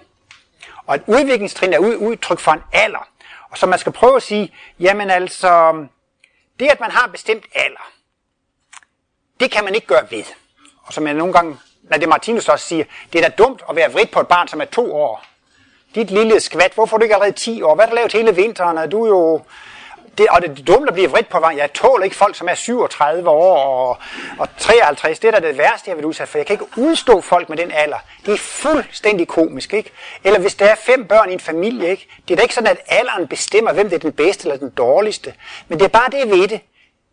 [0.88, 3.08] Og et udviklingstrin er udtryk for en alder.
[3.50, 5.86] Og så man skal prøve at sige, jamen altså,
[6.60, 7.92] det at man har en bestemt alder,
[9.40, 10.24] det kan man ikke gøre ved.
[10.84, 13.76] Og som jeg nogle gange, når det Martinus også siger, det er da dumt at
[13.76, 15.26] være vridt på et barn, som er to år.
[15.96, 17.76] Dit lille skvat, hvorfor er du ikke allerede 10 år?
[17.76, 18.78] Hvad har du lavet hele vinteren?
[18.78, 19.42] Er du jo
[20.18, 21.58] det, og det er dumt at blive vredt på vejen.
[21.58, 23.98] Jeg tåler ikke folk, som er 37 år og,
[24.40, 25.20] og 53.
[25.20, 26.38] Det er da det værste, jeg vil udsat for.
[26.38, 27.98] Jeg kan ikke udstå folk med den alder.
[28.26, 29.92] Det er fuldstændig komisk, ikke?
[30.24, 32.08] Eller hvis der er fem børn i en familie, ikke?
[32.28, 34.70] Det er da ikke sådan, at alderen bestemmer, hvem det er den bedste eller den
[34.70, 35.34] dårligste.
[35.68, 36.62] Men det er bare det ved det.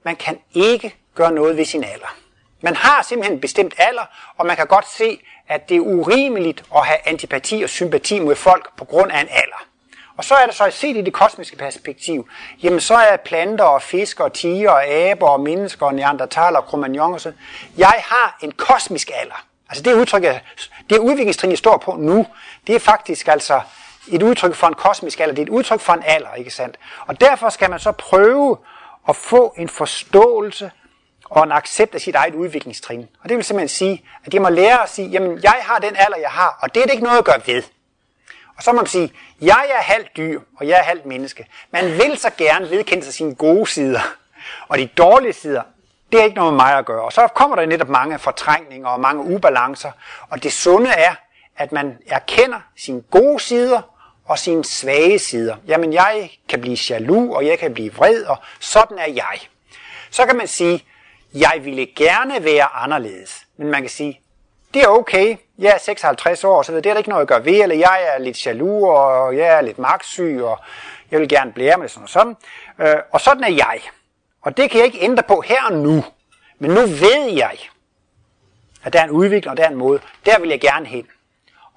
[0.05, 2.17] Man kan ikke gøre noget ved sin alder.
[2.61, 4.05] Man har simpelthen en bestemt alder,
[4.37, 8.35] og man kan godt se, at det er urimeligt at have antipati og sympati mod
[8.35, 9.67] folk på grund af en alder.
[10.17, 12.29] Og så er det så set i det kosmiske perspektiv,
[12.63, 16.65] jamen så er planter og fisk og tiger og aber og mennesker og neandertaler og
[16.65, 17.39] kromagnon og sådan.
[17.77, 19.45] Jeg har en kosmisk alder.
[19.69, 20.23] Altså det udtryk,
[20.91, 22.27] det udviklingstrin, jeg står på nu,
[22.67, 23.61] det er faktisk altså
[24.09, 25.35] et udtryk for en kosmisk alder.
[25.35, 26.77] Det er et udtryk for en alder, ikke sandt?
[27.07, 28.57] Og derfor skal man så prøve
[29.09, 30.71] at få en forståelse
[31.31, 33.09] og en accept af sit eget udviklingstrin.
[33.23, 35.97] Og det vil simpelthen sige, at jeg må lære at sige, jamen jeg har den
[35.97, 37.63] alder, jeg har, og det er det ikke noget at gøre ved.
[38.57, 41.47] Og så må man sige, jeg er halvt dyr, og jeg er halvt menneske.
[41.71, 44.01] Man vil så gerne vedkende sig sine gode sider.
[44.69, 45.63] Og de dårlige sider,
[46.13, 47.03] det er ikke noget med mig at gøre.
[47.03, 49.91] Og så kommer der netop mange fortrængninger og mange ubalancer.
[50.31, 51.15] Og det sunde er,
[51.57, 53.83] at man erkender sine gode sider
[54.25, 55.57] og sine svage sider.
[55.67, 59.41] Jamen, jeg kan blive jaloux, og jeg kan blive vred, og sådan er jeg.
[60.11, 60.85] Så kan man sige,
[61.35, 63.47] jeg ville gerne være anderledes.
[63.57, 64.21] Men man kan sige,
[64.75, 67.45] det er okay, jeg er 56 år, så det er der ikke noget at gøre
[67.45, 70.59] ved, eller jeg er lidt jaloux, og jeg er lidt magtsyg, og
[71.11, 72.37] jeg vil gerne blære med sådan og sådan.
[72.79, 73.81] Øh, og sådan er jeg.
[74.43, 76.05] Og det kan jeg ikke ændre på her og nu.
[76.59, 77.59] Men nu ved jeg,
[78.85, 80.01] at der er en udvikling, og der er en måde.
[80.27, 81.07] Der vil jeg gerne hen.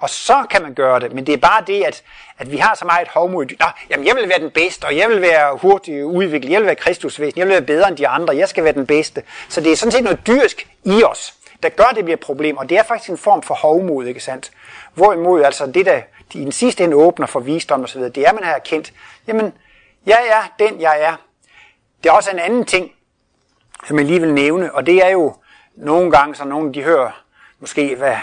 [0.03, 2.03] Og så kan man gøre det, men det er bare det, at,
[2.37, 3.45] at vi har så meget hovmod.
[3.59, 6.65] Nå, jamen jeg vil være den bedste, og jeg vil være hurtigt udviklet, jeg vil
[6.65, 9.23] være kristusvæsen, jeg vil være bedre end de andre, jeg skal være den bedste.
[9.49, 12.23] Så det er sådan set noget dyrsk i os der gør, at det bliver et
[12.23, 14.51] problem, og det er faktisk en form for hovmod, ikke sandt?
[14.93, 16.01] Hvorimod altså det, der
[16.33, 18.51] i den sidste ende åbner for visdom og så videre, det er, at man har
[18.51, 18.93] erkendt,
[19.27, 19.53] jamen,
[20.05, 21.15] jeg er den, jeg er.
[22.03, 22.91] Det er også en anden ting,
[23.87, 25.35] som jeg lige vil nævne, og det er jo
[25.75, 27.23] nogle gange, så nogen de hører
[27.59, 28.15] måske, hvad,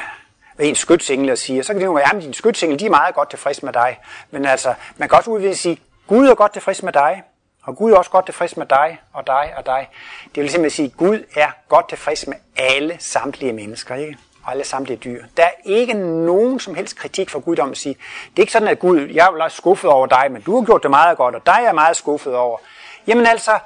[0.60, 3.14] hvad en skytsengel siger, så kan det jo være, at dine skytsengel, de er meget
[3.14, 3.98] godt tilfreds med dig.
[4.30, 7.22] Men altså, man kan også udvide sige, Gud er godt tilfreds med dig.
[7.62, 9.88] Og Gud er også godt tilfreds med dig, og dig, og dig.
[10.34, 14.16] Det vil simpelthen sige, at Gud er godt tilfreds med alle samtlige mennesker, ikke?
[14.44, 15.24] Og alle samtlige dyr.
[15.36, 15.94] Der er ikke
[16.24, 17.94] nogen som helst kritik for Gud om at sige,
[18.30, 20.82] det er ikke sådan, at Gud, jeg er skuffet over dig, men du har gjort
[20.82, 22.58] det meget godt, og dig er jeg meget skuffet over.
[23.06, 23.58] Jamen altså,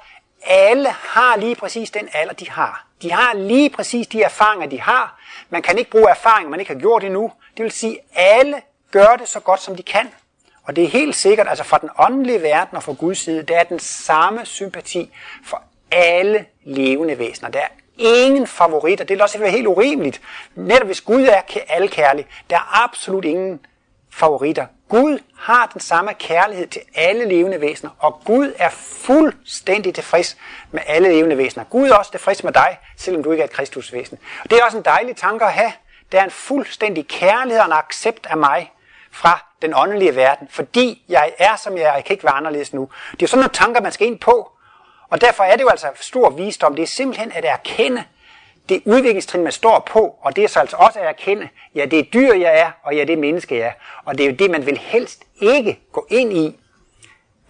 [0.47, 2.87] alle har lige præcis den alder, de har.
[3.03, 5.21] De har lige præcis de erfaringer, de har.
[5.51, 7.33] Man kan ikke bruge erfaring, man ikke har gjort endnu.
[7.57, 10.11] Det vil sige, alle gør det så godt, som de kan.
[10.65, 13.59] Og det er helt sikkert, altså fra den åndelige verden og fra Guds side, der
[13.59, 15.11] er den samme sympati
[15.45, 17.51] for alle levende væsener.
[17.51, 19.05] Der er ingen favoritter.
[19.05, 20.21] Det vil også være helt urimeligt.
[20.55, 23.61] Netop hvis Gud er alle kærlig, der er absolut ingen
[24.15, 24.67] favoritter.
[24.89, 28.71] Gud har den samme kærlighed til alle levende væsener, og Gud er
[29.07, 30.37] fuldstændig tilfreds
[30.71, 31.65] med alle levende væsener.
[31.65, 34.19] Gud er også tilfreds med dig, selvom du ikke er et kristusvæsen.
[34.45, 35.73] Og det er også en dejlig tanke at have.
[36.13, 38.73] Der er en fuldstændig kærlighed og en accept af mig
[39.13, 42.73] fra den åndelige verden, fordi jeg er, som jeg er, jeg kan ikke være anderledes
[42.73, 42.89] nu.
[43.13, 44.51] Det er sådan nogle tanker, man skal ind på.
[45.11, 46.75] Og derfor er det jo altså stor visdom.
[46.75, 48.05] Det er simpelthen at erkende
[48.69, 51.99] det udviklingstrin, man står på, og det er så altså også at erkende, ja, det
[51.99, 53.73] er dyr, jeg er, og ja, det er menneske, jeg er.
[54.05, 56.57] Og det er jo det, man vil helst ikke gå ind i,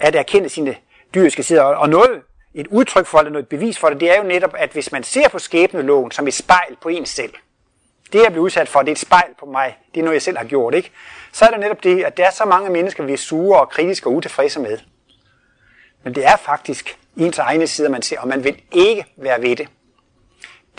[0.01, 0.77] at erkende sine
[1.15, 1.63] dyriske sider.
[1.63, 2.23] Og noget,
[2.55, 5.03] et udtryk for det, noget bevis for det, det er jo netop, at hvis man
[5.03, 7.33] ser på skæbneloven som et spejl på en selv,
[8.13, 10.23] det jeg bliver udsat for, det er et spejl på mig, det er noget, jeg
[10.23, 10.91] selv har gjort, ikke?
[11.33, 13.69] så er det netop det, at der er så mange mennesker, vi er sure og
[13.69, 14.79] kritiske og utilfredse med.
[16.03, 19.57] Men det er faktisk ens egne sider, man ser, og man vil ikke være ved
[19.57, 19.69] det.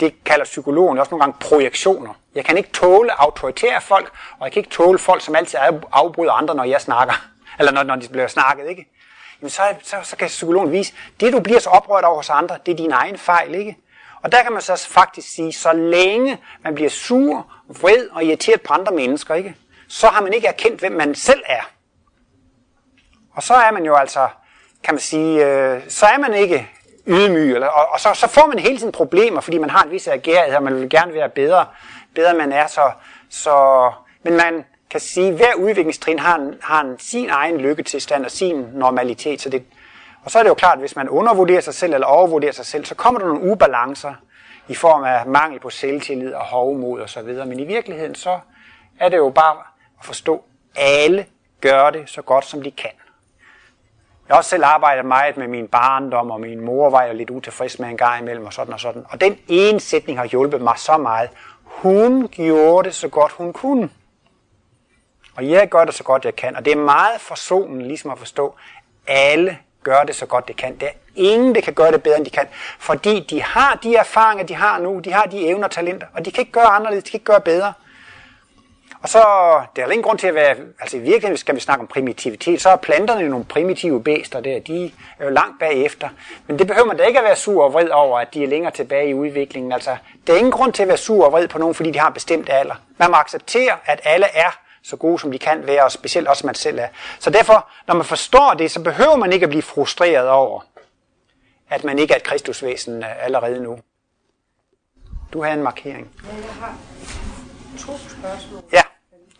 [0.00, 2.14] Det kalder psykologen også nogle gange projektioner.
[2.34, 5.58] Jeg kan ikke tåle autoritære folk, og jeg kan ikke tåle folk, som altid
[5.92, 7.14] afbryder andre, når jeg snakker.
[7.58, 8.86] Eller når, når de bliver snakket, ikke?
[9.40, 12.58] jamen så, så, så kan psykologen vise, det du bliver så oprørt over hos andre,
[12.66, 13.76] det er din egen fejl, ikke?
[14.22, 18.60] Og der kan man så faktisk sige, så længe man bliver sur, vred og irriteret
[18.60, 19.54] på andre mennesker, ikke?
[19.88, 21.62] så har man ikke erkendt, hvem man selv er.
[23.32, 24.28] Og så er man jo altså,
[24.84, 26.70] kan man sige, øh, så er man ikke
[27.06, 29.90] ydmyg, eller, og, og så, så får man hele tiden problemer, fordi man har en
[29.90, 31.66] vis agerighed, og man vil gerne være bedre,
[32.14, 32.66] bedre man er.
[32.66, 32.90] Så,
[33.30, 33.90] så,
[34.22, 38.30] men man kan sige, at hver udviklingstrin har, en, har en, sin egen lykketilstand og
[38.30, 39.40] sin normalitet.
[39.40, 39.64] Så det,
[40.24, 42.66] og så er det jo klart, at hvis man undervurderer sig selv eller overvurderer sig
[42.66, 44.14] selv, så kommer der nogle ubalancer
[44.68, 47.46] i form af mangel på selvtillid og hovmod og så videre.
[47.46, 48.38] Men i virkeligheden så
[49.00, 49.56] er det jo bare
[50.00, 50.44] at forstå,
[50.76, 51.26] at alle
[51.60, 52.90] gør det så godt, som de kan.
[54.28, 57.30] Jeg har også selv arbejdet meget med min barndom, og min mor var jo lidt
[57.30, 59.06] utilfreds med en gang imellem, og sådan og sådan.
[59.08, 61.30] Og den ene sætning har hjulpet mig så meget.
[61.64, 63.90] Hun gjorde det så godt, hun kunne.
[65.36, 66.56] Og jeg gør det så godt, jeg kan.
[66.56, 68.54] Og det er meget forsonende ligesom at forstå,
[69.06, 70.76] alle gør det så godt, det kan.
[70.80, 72.46] Der er ingen, der kan gøre det bedre, end de kan.
[72.78, 74.98] Fordi de har de erfaringer, de har nu.
[74.98, 76.06] De har de evner og talenter.
[76.14, 77.04] Og de kan ikke gøre anderledes.
[77.04, 77.72] De kan ikke gøre bedre.
[79.02, 79.18] Og så,
[79.76, 82.62] der er ingen grund til at være, altså i virkeligheden skal vi snakke om primitivitet,
[82.62, 86.08] så er planterne jo nogle primitive bæster der, de er jo langt bagefter.
[86.46, 88.48] Men det behøver man da ikke at være sur og vred over, at de er
[88.48, 89.72] længere tilbage i udviklingen.
[89.72, 91.98] Altså, der er ingen grund til at være sur og vred på nogen, fordi de
[91.98, 92.74] har en bestemt alder.
[92.98, 96.46] Man må acceptere, at alle er så gode, som de kan være, og specielt også
[96.46, 96.88] man selv er.
[97.18, 100.60] Så derfor, når man forstår det, så behøver man ikke at blive frustreret over,
[101.70, 103.78] at man ikke er et kristusvæsen øh, allerede nu.
[105.32, 106.10] Du har en markering.
[106.24, 106.74] Ja, jeg har
[107.76, 108.62] to spørgsmål.
[108.72, 108.82] Ja,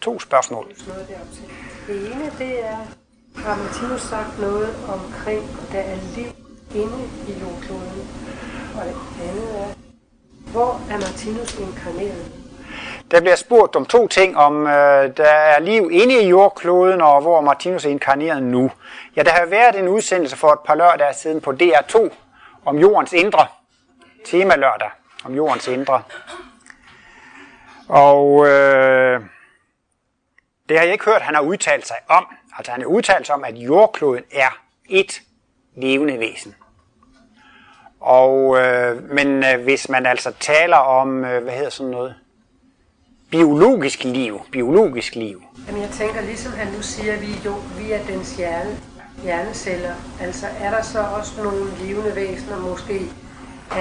[0.01, 0.69] to spørgsmål.
[1.87, 2.79] Det ene, det er,
[3.37, 6.27] har Martinus sagt noget omkring, der er liv
[6.75, 8.09] inde i jordkloden?
[8.79, 8.97] Og det
[9.29, 9.69] andet er,
[10.53, 12.33] hvor er Martinus inkarneret?
[13.11, 17.21] Der bliver spurgt om to ting, om øh, der er liv inde i jordkloden, og
[17.21, 18.71] hvor Martinus er inkarneret nu.
[19.17, 22.09] Ja, der har været en udsendelse for et par lørdage siden på DR2
[22.65, 23.47] om jordens indre.
[24.25, 24.91] Tema lørdag
[25.25, 26.03] om jordens indre.
[27.89, 29.21] Og øh,
[30.69, 32.27] det har jeg ikke hørt, han har udtalt sig om.
[32.57, 35.23] Altså han har udtalt sig om, at jordkloden er et
[35.77, 36.55] levende væsen.
[38.01, 42.15] Og, øh, men øh, hvis man altså taler om, øh, hvad hedder sådan noget,
[43.31, 45.43] biologisk liv, biologisk liv.
[45.67, 48.79] Jamen jeg tænker, ligesom han nu siger, at vi jo vi er dens hjerne,
[49.23, 49.95] hjerneceller.
[50.21, 53.01] Altså er der så også nogle levende væsener, måske,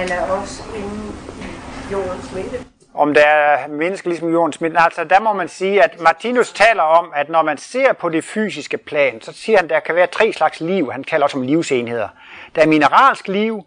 [0.00, 2.75] eller os inde i jordens midte?
[2.96, 4.80] Om der er mennesker ligesom jordens midte.
[4.80, 8.24] Altså, der må man sige, at Martinus taler om, at når man ser på det
[8.24, 10.92] fysiske plan, så siger han, at der kan være tre slags liv.
[10.92, 12.08] Han kalder også om livsenheder.
[12.54, 13.64] Der er mineralsk liv,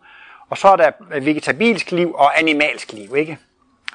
[0.49, 3.37] og så er der vegetabilsk liv og animalsk liv, ikke?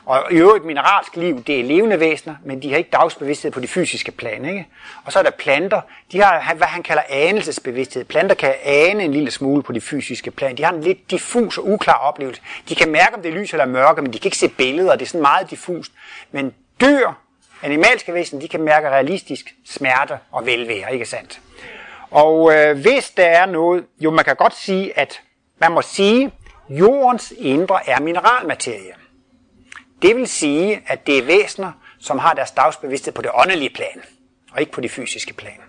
[0.06, 3.60] Og i øvrigt mineralsk liv, det er levende væsener, men de har ikke dagsbevidsthed på
[3.60, 4.44] de fysiske plan.
[4.44, 4.66] Ikke?
[5.04, 5.80] Og så er der planter,
[6.12, 8.04] de har hvad han kalder anelsesbevidsthed.
[8.04, 10.56] Planter kan ane en lille smule på de fysiske plan.
[10.56, 12.42] De har en lidt diffus og uklar oplevelse.
[12.68, 14.92] De kan mærke, om det er lys eller mørke, men de kan ikke se billeder.
[14.92, 15.92] Det er sådan meget diffust.
[16.30, 17.08] Men dyr,
[17.62, 21.40] animalske væsener, de kan mærke realistisk smerte og velvære, ikke sandt?
[22.10, 25.20] Og øh, hvis der er noget, jo man kan godt sige, at
[25.58, 26.32] man må sige,
[26.68, 29.03] jordens indre er mineralmaterie.
[30.04, 34.02] Det vil sige, at det er væsener, som har deres dagsbevidsthed på det åndelige plan,
[34.52, 35.60] og ikke på det fysiske plan.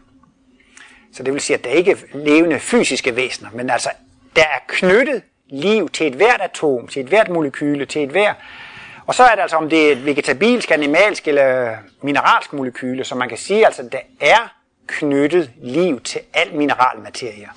[1.13, 3.89] Så det vil sige, at det er ikke levende fysiske væsener, men altså,
[4.36, 8.36] der er knyttet liv til et hvert atom, til et hvert molekyle, til et hvert...
[9.08, 13.15] Og så er det altså, om det er et vegetabilsk, animalsk eller mineralsk molekyle, så
[13.15, 14.54] man kan sige, altså, der er
[14.88, 17.50] knyttet liv til al mineralmaterie.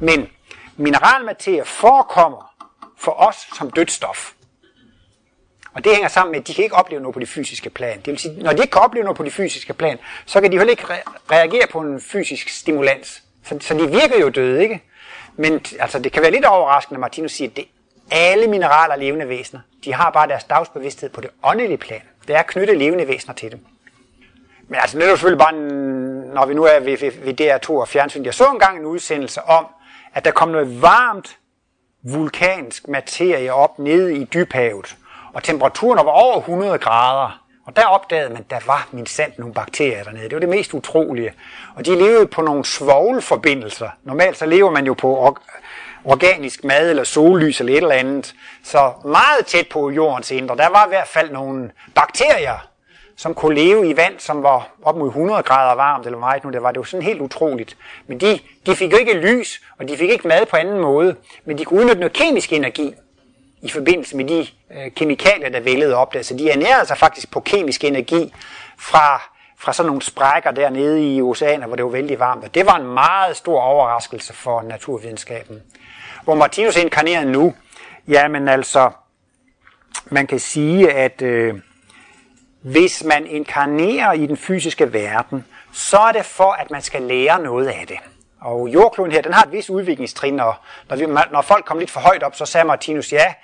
[0.00, 0.28] Men
[0.76, 2.54] mineralmaterie forekommer
[2.98, 4.32] for os som dødt stof.
[5.74, 7.96] Og det hænger sammen med, at de kan ikke opleve noget på det fysiske plan.
[7.96, 10.52] Det vil sige, når de ikke kan opleve noget på det fysiske plan, så kan
[10.52, 13.22] de heller ikke re- reagere på en fysisk stimulans.
[13.44, 14.82] Så, så de virker jo døde, ikke?
[15.36, 17.64] Men altså, det kan være lidt overraskende, at Martinus siger, at det
[18.10, 19.60] alle mineraler levende væsener.
[19.84, 22.02] De har bare deres dagsbevidsthed på det åndelige plan.
[22.28, 23.66] Det er knyttet levende væsener til dem.
[24.68, 25.52] Men altså, det er jo selvfølgelig bare,
[26.34, 28.24] når vi nu er ved, ved, ved DR2 og fjernsyn.
[28.24, 29.66] Jeg så engang en udsendelse om,
[30.14, 31.38] at der kom noget varmt
[32.02, 34.96] vulkansk materie op nede i dybhavet
[35.34, 37.38] og temperaturen var over 100 grader.
[37.66, 40.24] Og der opdagede man, at der var min sandt nogle bakterier dernede.
[40.24, 41.32] Det var det mest utrolige.
[41.74, 43.88] Og de levede på nogle svovlforbindelser.
[44.04, 45.36] Normalt så lever man jo på
[46.04, 48.34] organisk mad eller sollys eller et eller andet.
[48.64, 52.68] Så meget tæt på jordens indre, der var i hvert fald nogle bakterier,
[53.16, 56.50] som kunne leve i vand, som var op mod 100 grader varmt, eller meget nu
[56.50, 56.72] det var.
[56.72, 57.76] Det var sådan helt utroligt.
[58.06, 61.16] Men de, de fik jo ikke lys, og de fik ikke mad på anden måde,
[61.44, 62.94] men de kunne udnytte noget kemisk energi
[63.62, 66.22] i forbindelse med de øh, kemikalier, der vældede op der.
[66.22, 68.32] Så de ernærede sig faktisk på kemisk energi
[68.78, 69.22] fra,
[69.58, 72.44] fra sådan nogle sprækker dernede i oceaner, hvor det var vældig varmt.
[72.44, 75.62] Og det var en meget stor overraskelse for naturvidenskaben.
[76.24, 77.54] Hvor Martinus inkarnerer nu,
[78.08, 78.90] jamen altså,
[80.06, 81.54] man kan sige, at øh,
[82.62, 87.42] hvis man inkarnerer i den fysiske verden, så er det for, at man skal lære
[87.42, 87.98] noget af det.
[88.44, 90.54] Og jordkloden her, den har et vis udviklingstrin, og
[90.88, 93.34] når, vi, når folk kom lidt for højt op, så sagde Martinus, ja,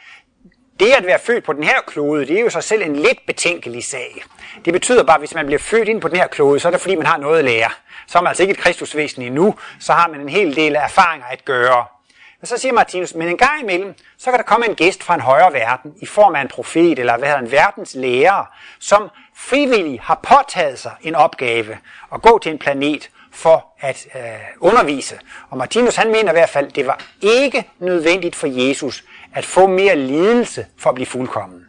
[0.80, 3.26] det at være født på den her klode, det er jo sig selv en lidt
[3.26, 4.24] betænkelig sag.
[4.64, 6.72] Det betyder bare, at hvis man bliver født ind på den her klode, så er
[6.72, 7.70] det fordi, man har noget at lære.
[8.06, 10.84] Så er man altså ikke et kristusvæsen endnu, så har man en hel del af
[10.84, 11.84] erfaringer at gøre.
[12.42, 15.14] Og så siger Martinus, men en gang imellem, så kan der komme en gæst fra
[15.14, 18.44] en højere verden, i form af en profet, eller hvad hedder en verdens lærer,
[18.78, 21.78] som frivillig har påtaget sig en opgave
[22.14, 24.22] at gå til en planet for at øh,
[24.60, 25.18] undervise.
[25.50, 29.66] Og Martinus han mener i hvert fald, det var ikke nødvendigt for Jesus at få
[29.66, 31.64] mere lidelse for at blive fuldkommen.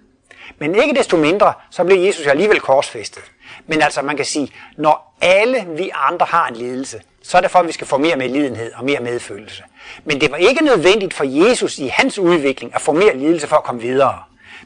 [0.59, 3.23] Men ikke desto mindre, så blev Jesus alligevel korsfæstet.
[3.67, 7.51] Men altså, man kan sige, når alle vi andre har en lidelse, så er det
[7.51, 9.63] for, at vi skal få mere medlidenhed og mere medfølelse.
[10.05, 13.55] Men det var ikke nødvendigt for Jesus i hans udvikling at få mere lidelse for
[13.55, 14.23] at komme videre.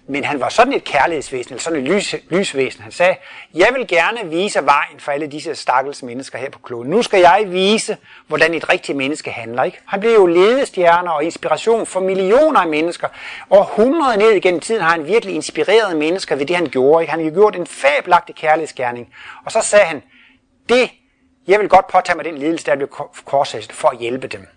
[0.07, 2.83] Men han var sådan et kærlighedsvæsen, eller sådan et lys, lysvæsen.
[2.83, 3.15] Han sagde,
[3.53, 6.89] jeg vil gerne vise vejen for alle disse stakkels mennesker her på kloden.
[6.89, 9.63] Nu skal jeg vise, hvordan et rigtigt menneske handler.
[9.63, 9.79] Ikke?
[9.85, 13.07] Han blev jo ledestjerner og inspiration for millioner af mennesker.
[13.49, 17.03] Og hundrede ned igennem tiden har han virkelig inspireret mennesker ved det, han gjorde.
[17.03, 17.11] Ikke?
[17.11, 19.13] Han har gjort en fabelagtig kærlighedsgerning.
[19.45, 20.01] Og så sagde han,
[20.69, 20.91] det,
[21.47, 22.87] jeg vil godt påtage mig den lidelse, der blev
[23.25, 24.47] korsættet for at hjælpe dem.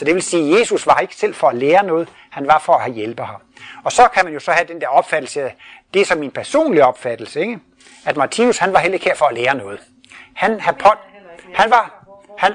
[0.00, 2.58] Så det vil sige, at Jesus var ikke selv for at lære noget, han var
[2.58, 3.40] for at hjælpe ham.
[3.84, 5.52] Og så kan man jo så have den der opfattelse,
[5.94, 7.58] det er så min personlige opfattelse, ikke?
[8.06, 9.80] at Martinus han var heller ikke her for at lære noget.
[10.34, 10.88] Han, har på,
[11.54, 12.04] han var,
[12.38, 12.52] han,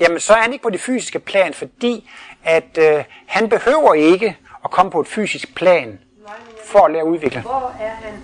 [0.00, 2.10] jamen så er han ikke på det fysiske plan, fordi
[2.44, 5.98] at øh, han behøver ikke at komme på et fysisk plan
[6.64, 7.40] for at lære at udvikle.
[7.40, 8.14] Hvor er han?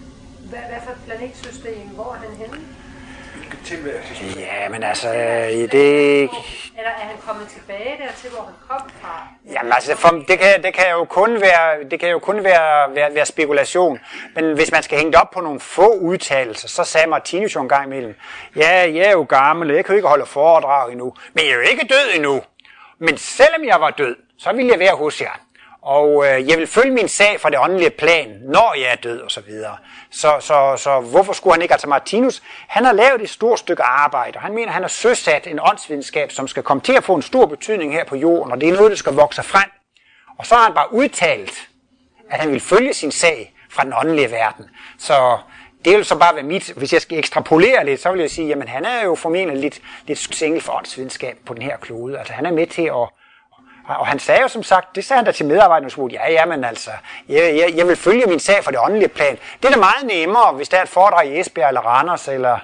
[0.48, 1.88] Hvad, hvad for et planetsystem?
[1.94, 2.58] Hvor er han henne?
[4.36, 5.12] Ja, men altså,
[5.72, 6.30] det...
[6.78, 9.28] Eller er han kommet tilbage der til, hvor han kom fra?
[9.52, 12.94] Jamen altså, for, det, kan, det kan jo kun, være, det kan jo kun være,
[12.94, 13.98] være, være spekulation.
[14.34, 17.60] Men hvis man skal hænge det op på nogle få udtalelser, så sagde Martinus jo
[17.60, 18.14] en gang imellem,
[18.56, 21.56] ja, jeg er jo gammel, jeg kan jo ikke holde foredrag endnu, men jeg er
[21.56, 22.42] jo ikke død endnu.
[22.98, 25.40] Men selvom jeg var død, så ville jeg være hos jer
[25.82, 29.20] og øh, jeg vil følge min sag fra det åndelige plan, når jeg er død
[29.20, 29.76] og så videre.
[30.10, 31.74] Så, så, så hvorfor skulle han ikke?
[31.74, 35.46] Altså Martinus, han har lavet et stort stykke arbejde, og han mener, han har søsat
[35.46, 38.60] en åndsvidenskab, som skal komme til at få en stor betydning her på jorden, og
[38.60, 39.70] det er noget, der skal vokse frem.
[40.38, 41.68] Og så har han bare udtalt,
[42.30, 44.64] at han vil følge sin sag fra den åndelige verden.
[44.98, 45.38] Så
[45.84, 48.48] det vil så bare være mit, hvis jeg skal ekstrapolere lidt, så vil jeg sige,
[48.48, 52.18] jamen han er jo formentlig lidt, lidt single for åndsvidenskab på den her klode.
[52.18, 53.08] Altså han er med til at
[53.88, 56.44] og han sagde jo som sagt, det sagde han da til medarbejderne, som ja, ja,
[56.44, 56.90] men altså,
[57.28, 59.38] jeg, jeg, jeg vil følge min sag for det åndelige plan.
[59.62, 62.58] Det er da meget nemmere, hvis der er et foredrag i Esbjerg eller Randers eller,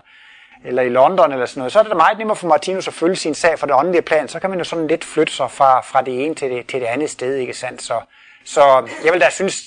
[0.65, 2.95] eller i London eller sådan noget, så er det da meget nemmere for Martinus at
[2.95, 4.29] følge sin sag for det åndelige plan.
[4.29, 6.81] Så kan man jo sådan lidt flytte sig fra, fra det ene til det, til
[6.81, 7.83] det andet sted, ikke sandt?
[7.83, 8.01] Så,
[8.45, 9.63] så jeg vil da synes,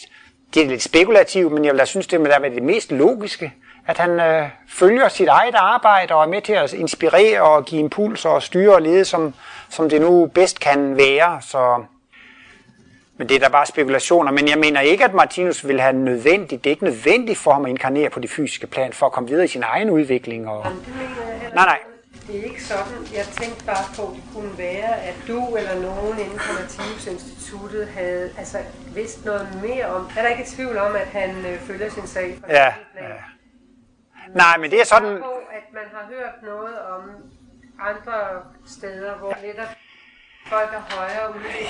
[0.54, 2.92] det er lidt spekulativt, men jeg vil da synes, det vil da være det mest
[2.92, 3.54] logiske,
[3.88, 7.80] at han øh, følger sit eget arbejde og er med til at inspirere og give
[7.82, 9.34] impulser og styre og lede, som,
[9.70, 11.42] som det nu bedst kan være.
[11.42, 11.84] Så,
[13.18, 14.32] men det er da bare spekulationer.
[14.32, 16.64] Men jeg mener ikke, at Martinus vil have nødvendigt.
[16.64, 19.30] Det er ikke nødvendigt for ham at inkarnere på det fysiske plan, for at komme
[19.30, 20.50] videre i sin egen udvikling.
[20.50, 20.64] Og...
[20.66, 21.80] Jamen, det mener Nej, nej.
[22.28, 22.98] Det er ikke sådan.
[23.14, 27.08] Jeg tænkte bare på, at det kunne være, at du eller nogen inden for Nativs
[27.94, 28.58] havde altså,
[28.96, 30.10] vidst noget mere om.
[30.18, 32.40] Er der ikke tvivl om, at han øh, følger sin sag?
[32.50, 32.74] Ja, ja.
[34.36, 35.18] Nej, men det er sådan...
[35.18, 37.02] på, at man har hørt noget om
[37.80, 39.70] andre steder, hvor netop
[40.48, 41.70] folk af højere udvikling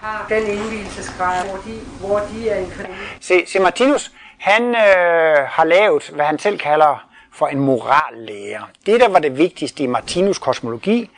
[0.00, 2.96] har den indvielsesgrad, hvor de, hvor de er inkarneret.
[3.20, 8.66] Se, se Martinus, han øh, har lavet, hvad han selv kalder for en morallære.
[8.86, 11.10] Det, der var det vigtigste i Martinus kosmologi,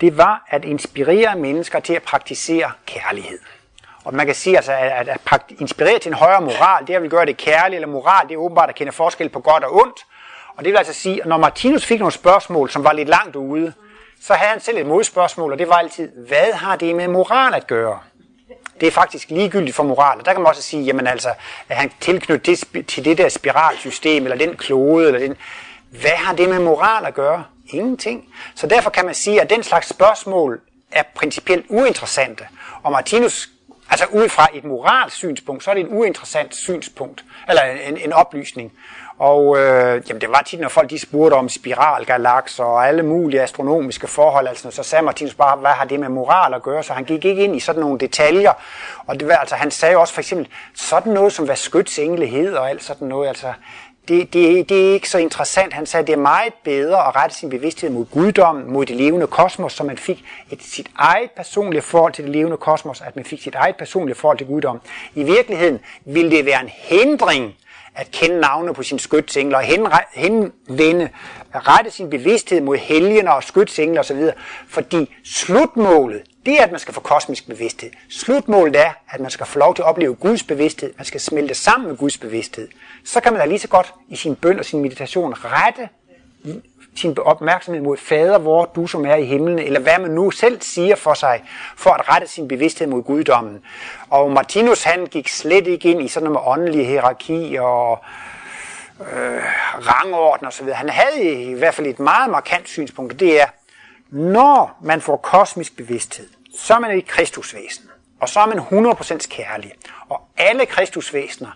[0.00, 3.38] det var at inspirere mennesker til at praktisere kærlighed.
[4.04, 7.02] Og man kan sige, altså, at, at, at inspirere til en højere moral, det at
[7.02, 9.74] vil gøre det kærligt eller moral, det er åbenbart at kende forskel på godt og
[9.74, 10.06] ondt.
[10.58, 13.36] Og det vil altså sige, at når Martinus fik nogle spørgsmål, som var lidt langt
[13.36, 13.72] ude,
[14.20, 17.54] så havde han selv et modspørgsmål, og det var altid, hvad har det med moral
[17.54, 17.98] at gøre?
[18.80, 20.18] Det er faktisk ligegyldigt for moral.
[20.18, 21.28] Og der kan man også sige, jamen altså,
[21.68, 25.36] at han tilknyttet det, til det der spiralsystem, eller den klode, eller den,
[25.90, 27.44] hvad har det med moral at gøre?
[27.66, 28.24] Ingenting.
[28.54, 30.60] Så derfor kan man sige, at den slags spørgsmål
[30.92, 32.44] er principielt uinteressante.
[32.82, 33.48] Og Martinus,
[33.90, 38.12] altså ud fra et moralsk synspunkt, så er det et uinteressant synspunkt, eller en, en
[38.12, 38.72] oplysning.
[39.18, 43.42] Og øh, jamen det var tit, når folk de spurgte om spiralgalakser og alle mulige
[43.42, 46.82] astronomiske forhold, altså, så sagde Martinus bare, hvad har det med moral at gøre?
[46.82, 48.52] Så han gik ikke ind i sådan nogle detaljer.
[49.06, 52.54] Og det var, altså, han sagde også for eksempel, sådan noget som hvad skytsengle hed
[52.54, 53.52] og alt sådan noget, altså,
[54.08, 55.72] det, det, det er ikke så interessant.
[55.72, 58.96] Han sagde, at det er meget bedre at rette sin bevidsthed mod guddommen, mod det
[58.96, 63.16] levende kosmos, så man fik et, sit eget personlige forhold til det levende kosmos, at
[63.16, 64.82] man fik sit eget personlige forhold til guddommen.
[65.14, 67.54] I virkeligheden ville det være en hindring
[67.98, 69.64] at kende navne på sine skytsengler og
[70.12, 71.08] henvende,
[71.54, 74.22] rette sin bevidsthed mod helgener og skytsengler osv.
[74.68, 77.90] Fordi slutmålet, det er, at man skal få kosmisk bevidsthed.
[78.10, 80.92] Slutmålet er, at man skal få lov til at opleve Guds bevidsthed.
[80.96, 82.68] Man skal smelte sammen med Guds bevidsthed.
[83.04, 85.88] Så kan man da lige så godt i sin bøn og sin meditation rette
[86.98, 90.60] sin opmærksomhed mod fader, hvor du som er i himlen, eller hvad man nu selv
[90.60, 91.44] siger for sig,
[91.76, 93.62] for at rette sin bevidsthed mod guddommen.
[94.10, 97.98] Og Martinus han gik slet ikke ind i sådan noget åndelig hierarki og
[99.00, 99.42] øh,
[99.86, 100.68] rangorden osv.
[100.68, 103.46] Han havde i hvert fald et meget markant synspunkt, og det er,
[104.10, 106.28] når man får kosmisk bevidsthed,
[106.58, 107.84] så er man et kristusvæsen,
[108.20, 109.72] og så er man 100% kærlig.
[110.08, 111.50] Og alle kristusvæsener,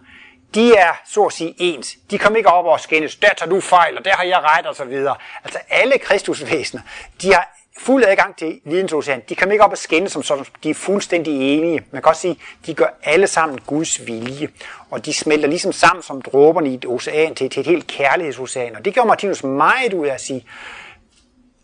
[0.54, 1.96] de er så at sige ens.
[2.10, 4.66] De kommer ikke op og skændes, der tager du fejl, og der har jeg ret,
[4.66, 5.16] og så videre.
[5.44, 6.82] Altså alle kristusvæsener,
[7.22, 7.48] de har
[7.78, 9.22] fuld adgang til vidensocean.
[9.28, 11.84] De kommer ikke op og skændes som sådan, de er fuldstændig enige.
[11.90, 14.48] Man kan også sige, de gør alle sammen Guds vilje.
[14.90, 18.76] Og de smelter ligesom sammen som dråberne i et ocean til, til et helt kærlighedsocean.
[18.76, 20.46] Og det gør Martinus meget ud af at sige,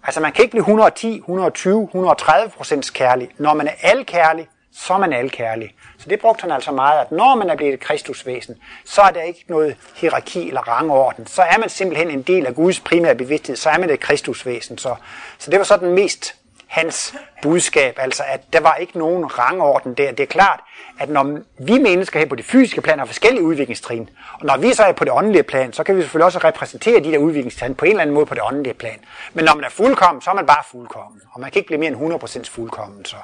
[0.04, 3.28] altså man kan ikke blive 110, 120, 130 procents kærlig.
[3.38, 5.74] Når man er alkærlig, så er man alkærlig.
[5.98, 9.10] Så det brugte han altså meget, at når man er blevet et kristusvæsen, så er
[9.10, 11.26] der ikke noget hierarki eller rangorden.
[11.26, 14.78] Så er man simpelthen en del af Guds primære bevidsthed, så er man et kristusvæsen.
[14.78, 14.94] Så,
[15.38, 16.34] så det var så den mest
[16.68, 20.10] hans budskab, altså at der var ikke nogen rangorden der.
[20.10, 20.60] Det er klart,
[20.98, 24.72] at når vi mennesker her på det fysiske plan har forskellige udviklingstrin, og når vi
[24.72, 27.74] så er på det åndelige plan, så kan vi selvfølgelig også repræsentere de der udviklingstrin
[27.74, 28.98] på en eller anden måde på det åndelige plan.
[29.34, 31.78] Men når man er fuldkommen, så er man bare fuldkommen, og man kan ikke blive
[31.78, 33.04] mere end 100% fuldkommen.
[33.04, 33.16] Så.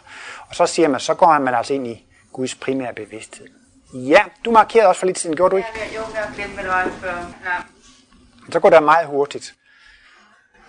[0.48, 2.04] Og så siger man, så går man altså ind i
[2.34, 3.46] Guds primære bevidsthed.
[3.94, 5.68] Ja, du markerede også for lidt siden, gjorde du ikke?
[5.76, 7.16] Ja, jo, jeg glemte, hvad det var før.
[7.44, 7.56] Ja.
[8.52, 9.54] Så går det meget hurtigt.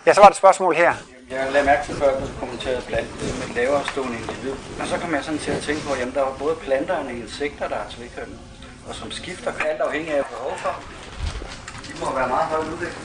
[0.06, 0.94] Ja, så var der et spørgsmål her.
[1.30, 4.54] Jeg lagde mærke til før, at du kommenterede plant med lavere stående individ.
[4.80, 6.96] Og så kom jeg sådan til at tænke på, at jamen, der er både planter
[6.96, 8.38] og insekter, der er tvekønnet,
[8.88, 10.74] og som skifter alt afhængig af behov for.
[11.86, 12.96] De må være meget højt udviklet.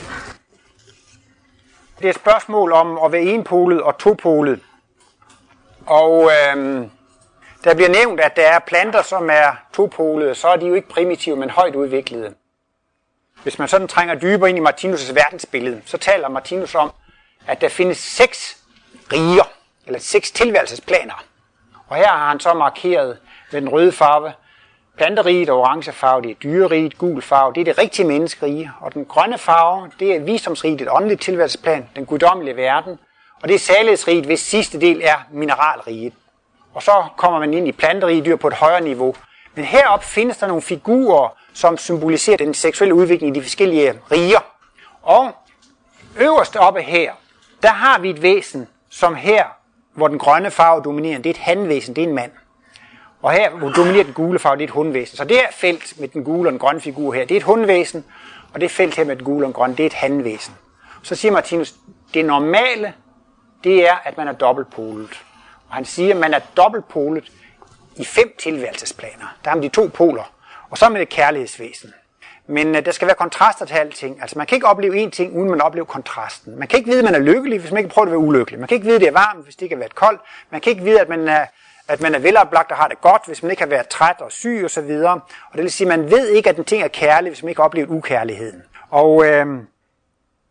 [1.98, 4.60] Det er et spørgsmål om at være enpolet og topolet.
[5.86, 6.90] Og øhm,
[7.64, 10.88] der bliver nævnt, at der er planter, som er topolede, så er de jo ikke
[10.88, 12.34] primitive, men højt udviklede.
[13.42, 16.92] Hvis man sådan trænger dybere ind i Martinus' verdensbillede, så taler Martinus om,
[17.46, 18.58] at der findes seks
[19.12, 19.44] riger,
[19.86, 21.24] eller seks tilværelsesplaner.
[21.88, 23.18] Og her har han så markeret
[23.52, 24.32] med den røde farve,
[24.96, 28.72] planteriget og orange farve, det er dyreriget, gul farve, det er det rigtige menneskerige.
[28.80, 32.98] Og den grønne farve, det er visdomsriget, et åndeligt tilværelsesplan, den guddommelige verden.
[33.42, 36.12] Og det er salighedsriget, hvis sidste del er mineralriget.
[36.74, 39.14] Og så kommer man ind i planterige dyr på et højere niveau.
[39.54, 44.40] Men herop findes der nogle figurer, som symboliserer den seksuelle udvikling i de forskellige riger.
[45.02, 45.30] Og
[46.16, 47.12] øverst oppe her,
[47.62, 49.44] der har vi et væsen, som her,
[49.94, 52.32] hvor den grønne farve dominerer, det er et handvæsen, det er en mand.
[53.22, 55.16] Og her, hvor dominerer den gule farve, det er et hundvæsen.
[55.16, 57.42] Så det her felt med den gule og den grønne figur her, det er et
[57.42, 58.04] hundvæsen,
[58.54, 60.54] og det felt her med den gule og den grønne, det er et handvæsen.
[61.02, 61.74] Så siger Martinus,
[62.14, 62.94] det normale,
[63.64, 65.22] det er, at man er dobbeltpolet.
[65.72, 67.32] Og han siger, at man er dobbeltpolet
[67.96, 69.36] i fem tilværelsesplaner.
[69.44, 70.32] Der har man de to poler.
[70.70, 71.92] Og så er man et kærlighedsvæsen.
[72.46, 74.20] Men uh, der skal være kontraster til alting.
[74.20, 76.58] Altså man kan ikke opleve en ting, uden man oplever kontrasten.
[76.58, 78.60] Man kan ikke vide, at man er lykkelig, hvis man ikke prøver at være ulykkelig.
[78.60, 80.20] Man kan ikke vide, at det er varmt, hvis det ikke har været koldt.
[80.50, 81.46] Man kan ikke vide, at man er,
[81.88, 84.32] at man er veloplagt og har det godt, hvis man ikke har været træt og
[84.32, 84.90] syg osv.
[84.90, 85.12] Og,
[85.50, 87.48] og det vil sige, at man ved ikke, at en ting er kærlig, hvis man
[87.48, 88.62] ikke har oplevet ukærligheden.
[88.90, 89.46] Og øh,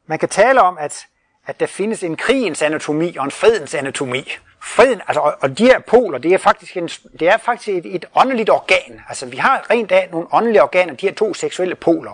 [0.06, 1.06] man kan tale om, at,
[1.48, 4.32] at der findes en krigens anatomi og en fredens anatomi.
[4.64, 6.88] Freden, altså, og, og de her poler, det er faktisk, en,
[7.20, 9.02] det er faktisk et, et åndeligt organ.
[9.10, 12.12] Altså, vi har rent af nogle åndelige organer, de her to seksuelle poler.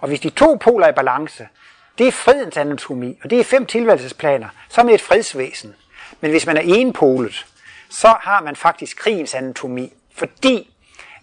[0.00, 1.48] Og hvis de to poler er i balance,
[1.98, 5.74] det er fredens anatomi, og det er fem tilværelsesplaner, så er man et fredsvæsen.
[6.20, 7.46] Men hvis man er enpolet,
[7.90, 9.92] så har man faktisk krigens anatomi.
[10.14, 10.70] Fordi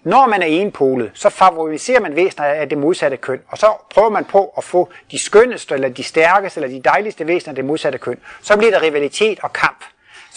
[0.04, 4.10] når man er enpolet, så favoriserer man væsener af det modsatte køn, og så prøver
[4.10, 7.66] man på at få de skønneste, eller de stærkeste, eller de dejligste væsener af det
[7.66, 8.20] modsatte køn.
[8.42, 9.84] Så bliver der rivalitet og kamp.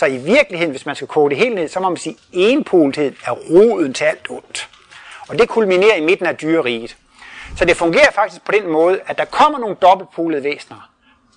[0.02, 2.18] Så i virkeligheden, hvis man skal koge det helt ned, så må man sige, at
[2.32, 4.68] enpolethed er roden til alt ondt.
[5.28, 6.96] Og det kulminerer i midten af dyreriget.
[7.56, 10.90] Så det fungerer faktisk på den måde, at der kommer nogle dobbeltpolede væsener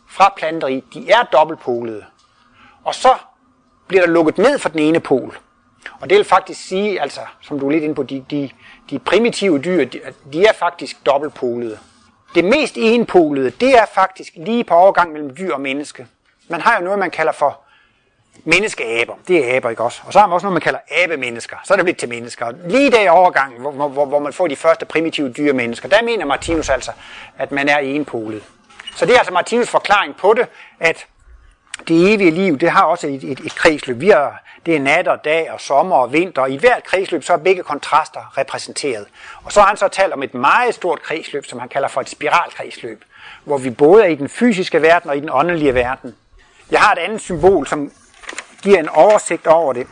[0.09, 0.84] fra planteriget.
[0.93, 2.05] De er dobbeltpolede.
[2.84, 3.09] Og så
[3.88, 5.38] bliver der lukket ned for den ene pol.
[5.99, 8.49] Og det vil faktisk sige, altså, som du er lidt inde på, de, de,
[8.89, 10.01] de primitive dyr, de,
[10.34, 11.80] de er faktisk dobbeltpolede.
[12.36, 16.07] Det mest enpolede, det er faktisk lige på overgang mellem dyr og menneske.
[16.49, 17.64] Man har jo noget, man kalder for
[18.46, 19.14] menneskeaber.
[19.28, 20.02] Det er aber, ikke også?
[20.06, 21.58] Og så har man også noget, man kalder abemennesker.
[21.64, 22.52] Så er det blevet til mennesker.
[22.68, 26.04] Lige der i overgangen, hvor, hvor, hvor man får de første primitive dyre mennesker, der
[26.04, 26.91] mener Martinus altså,
[27.38, 28.43] at man er enpolet.
[28.96, 30.48] Så det er altså Martinus forklaring på det,
[30.80, 31.06] at
[31.88, 34.02] det evige liv, det har også et, et, et kredsløb.
[34.02, 37.24] Vi har, det er nat og dag og sommer og vinter, og i hvert kredsløb
[37.24, 39.06] så er begge kontraster repræsenteret.
[39.43, 42.02] Og så har han så talt om et meget stort kredsløb, som han kalder for
[42.02, 43.04] et spiralkredsløb,
[43.43, 46.16] hvor vi både er i den fysiske verden og i den åndelige verden.
[46.72, 47.91] Jeg har et andet symbol, som
[48.66, 49.88] giver en oversigt over det.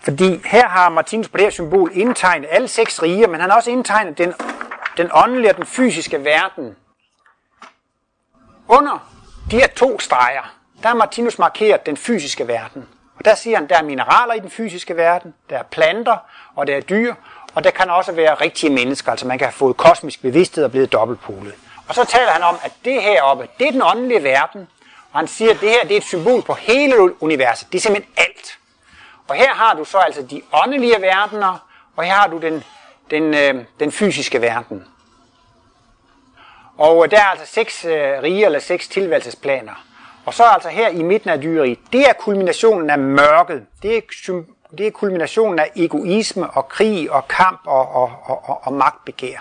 [0.00, 3.56] Fordi her har Martinus på det her symbol indtegnet alle seks riger, men han har
[3.56, 4.34] også indtegnet den,
[4.96, 6.76] den åndelige og den fysiske verden.
[8.68, 9.12] Under
[9.50, 12.88] de her to streger, der har Martinus markeret den fysiske verden.
[13.18, 16.16] Og der siger han, der er mineraler i den fysiske verden, der er planter,
[16.54, 17.14] og der er dyr,
[17.54, 20.70] og der kan også være rigtige mennesker, altså man kan have fået kosmisk bevidsthed og
[20.70, 21.54] blevet dobbeltpolet.
[21.88, 24.68] Og så taler han om, at det heroppe, det er den åndelige verden.
[25.12, 27.72] Og han siger, at det her det er et symbol på hele universet.
[27.72, 28.58] Det er simpelthen alt.
[29.28, 32.64] Og her har du så altså de åndelige verdener, og her har du den,
[33.10, 34.84] den, øh, den fysiske verden.
[36.78, 39.84] Og øh, der er altså seks øh, rige eller seks tilværelsesplaner.
[40.24, 43.66] Og så altså her i midten af dyreriet, det er kulminationen af mørket.
[43.82, 44.00] Det er,
[44.78, 49.38] det er kulminationen af egoisme og krig og kamp og, og, og, og magtbegær.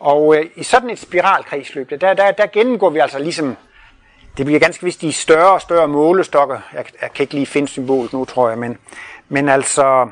[0.00, 3.56] Og øh, i sådan et spiralkredsløb, der, der, der gennemgår vi altså ligesom,
[4.36, 7.68] det bliver ganske vist de større og større målestokker, jeg, jeg kan ikke lige finde
[7.68, 8.78] symbolet nu, tror jeg, men,
[9.28, 10.10] men altså,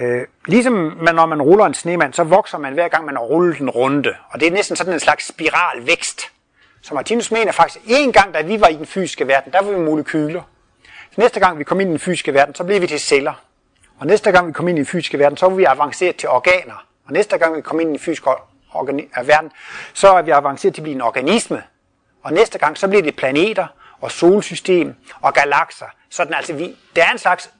[0.00, 0.72] øh, ligesom
[1.02, 3.70] man, når man ruller en snemand, så vokser man hver gang man har rullet en
[3.70, 6.20] runde, og det er næsten sådan en slags spiralvækst.
[6.82, 9.72] Så Martinus mener faktisk, en gang da vi var i den fysiske verden, der var
[9.72, 10.42] vi molekyler.
[10.84, 13.32] Så næste gang vi kom ind i den fysiske verden, så blev vi til celler.
[13.98, 16.28] Og næste gang vi kom ind i den fysiske verden, så var vi avanceret til
[16.28, 16.84] organer.
[17.06, 18.30] Og næste gang vi kom ind i den fysiske
[19.14, 19.50] af verden,
[19.94, 21.62] så er vi avanceret til at blive en organisme.
[22.22, 23.66] Og næste gang, så bliver det planeter
[24.00, 25.86] og solsystem og galakser.
[26.10, 27.50] Sådan altså, vi, der er en slags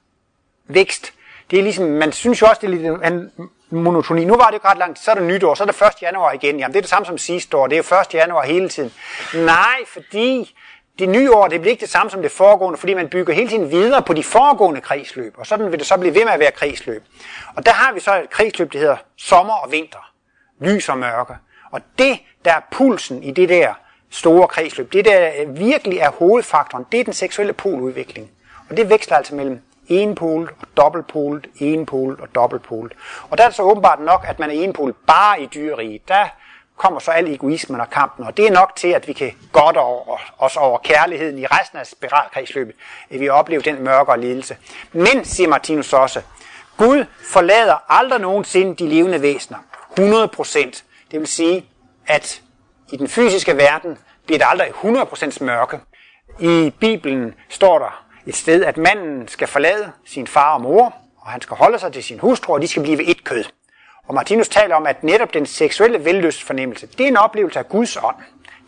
[0.69, 1.13] vækst.
[1.51, 3.31] Det er ligesom, man synes jo også, det er lidt en
[3.71, 4.25] monotoni.
[4.25, 6.03] Nu var det jo ret langt, så er det nytår, så er det 1.
[6.03, 6.59] januar igen.
[6.59, 8.15] Jamen, det er det samme som sidste år, det er jo 1.
[8.15, 8.93] januar hele tiden.
[9.35, 10.55] Nej, fordi
[10.99, 13.49] det nye år, det bliver ikke det samme som det foregående, fordi man bygger hele
[13.49, 16.41] tiden videre på de foregående kredsløb, og sådan vil det så blive ved med at
[16.41, 17.05] være kredsløb.
[17.57, 20.08] Og der har vi så et kredsløb, der hedder sommer og vinter
[20.61, 21.35] lys og mørke.
[21.71, 23.75] Og det, der er pulsen i det der
[24.11, 28.31] store kredsløb, det der virkelig er hovedfaktoren, det er den seksuelle poludvikling.
[28.71, 32.93] Og det veksler altså mellem enpolet og dobbeltpolet, enpolet og dobbeltpolet.
[33.31, 36.09] Og der er det så åbenbart nok, at man er enpolet bare i dyreriget.
[36.09, 36.25] Der
[36.77, 39.77] kommer så al egoismen og kampen, og det er nok til, at vi kan godt
[39.77, 42.75] over, os over kærligheden i resten af spiralkredsløbet,
[43.11, 44.57] at vi oplever den mørkere lidelse.
[44.93, 46.23] Men, siger Martinus også,
[46.77, 49.59] Gud forlader aldrig nogensinde de levende væsener.
[49.91, 50.83] 100%.
[51.11, 51.65] Det vil sige,
[52.07, 52.43] at
[52.93, 55.81] i den fysiske verden bliver der aldrig 100% mørke.
[56.41, 61.31] I Bibelen står der et sted, at manden skal forlade sin far og mor, og
[61.31, 63.45] han skal holde sig til sin hustru, og de skal blive et kød.
[64.09, 67.97] Og Martinus taler om, at netop den seksuelle vellystfornemmelse, det er en oplevelse af Guds
[67.97, 68.17] ånd.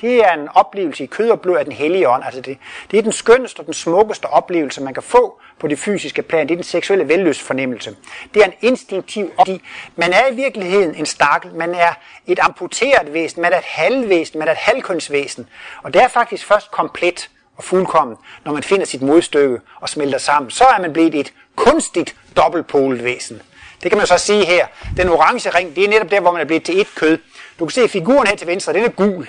[0.00, 2.24] Det er en oplevelse i kød og blod af den hellige ånd.
[2.24, 2.58] Altså det,
[2.90, 6.48] det er den skønneste og den smukkeste oplevelse, man kan få på det fysiske plan.
[6.48, 7.96] Det er den seksuelle vellystfornemmelse.
[8.34, 9.62] Det er en instinktiv, fordi
[9.96, 11.54] man er i virkeligheden en stakkel.
[11.54, 11.92] Man er
[12.26, 15.48] et amputeret væsen, man er et halvvæsen, man er et halvkønsvæsen.
[15.82, 20.18] Og det er faktisk først komplet og fuldkommen, når man finder sit modstykke og smelter
[20.18, 20.50] sammen.
[20.50, 23.42] Så er man blevet et kunstigt dobbeltpolet væsen.
[23.82, 24.66] Det kan man så sige her.
[24.96, 27.18] Den orange ring, det er netop der, hvor man er blevet til et kød.
[27.58, 29.28] Du kan se figuren her til venstre, den er gul.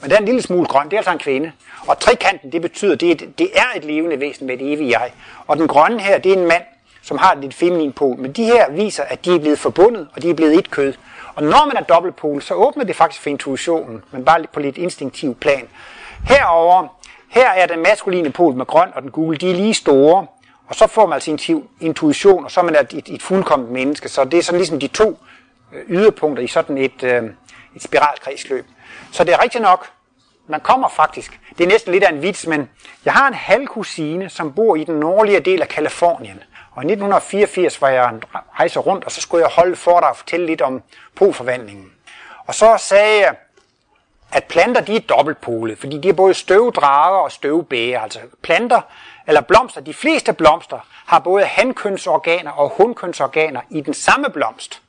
[0.00, 1.52] Men den er en lille smule grøn, det er altså en kvinde.
[1.86, 5.12] Og trekanten, det betyder, det er, det er et levende væsen med et evigt jeg.
[5.46, 6.62] Og den grønne her, det er en mand,
[7.02, 8.16] som har et lidt feminin pol.
[8.18, 10.94] Men de her viser, at de er blevet forbundet, og de er blevet et kød.
[11.34, 14.78] Og når man er dobbeltpol, så åbner det faktisk for intuitionen, men bare på lidt
[14.78, 15.68] instinktiv plan.
[16.28, 16.88] Herover,
[17.28, 20.26] her er den maskuline pol med grøn og den gule, de er lige store.
[20.66, 24.08] Og så får man altså intuition, og så er man et, et, et fuldkommet menneske.
[24.08, 25.18] Så det er sådan ligesom de to
[25.72, 27.22] øh, yderpunkter i sådan et, øh,
[27.76, 28.66] et spiralkredsløb.
[29.12, 29.90] Så det er rigtigt nok,
[30.46, 32.70] man kommer faktisk, det er næsten lidt af en vits, men
[33.04, 36.42] jeg har en halvkusine, som bor i den nordlige del af Kalifornien.
[36.72, 38.22] Og i 1984 var jeg en
[38.58, 40.82] rejse rundt, og så skulle jeg holde for dig og fortælle lidt om
[41.14, 41.92] polforvandlingen.
[42.46, 43.34] Og så sagde jeg,
[44.32, 48.00] at planter de er dobbeltpolet, fordi de er både støvdrager og støvbæger.
[48.00, 48.80] Altså planter
[49.26, 54.82] eller blomster, de fleste blomster har både hankønsorganer og hunkønsorganer i den samme blomst.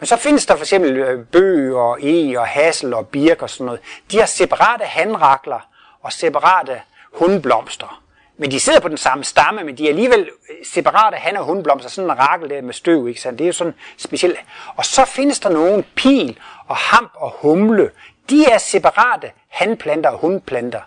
[0.00, 3.50] Men så findes der for eksempel øh, bøg og e og hassel og birk og
[3.50, 3.80] sådan noget.
[4.10, 5.68] De har separate handrakler
[6.02, 6.80] og separate
[7.12, 8.02] hundblomster.
[8.36, 11.44] Men de sidder på den samme stamme, men de er alligevel øh, separate han- og
[11.44, 11.90] hundblomster.
[11.90, 13.38] Sådan en rakel der med støv, ikke sandt?
[13.38, 14.38] Det er jo sådan specielt.
[14.76, 16.38] Og så findes der nogle pil
[16.68, 17.90] og hamp og humle.
[18.30, 20.80] De er separate handplanter og hundplanter.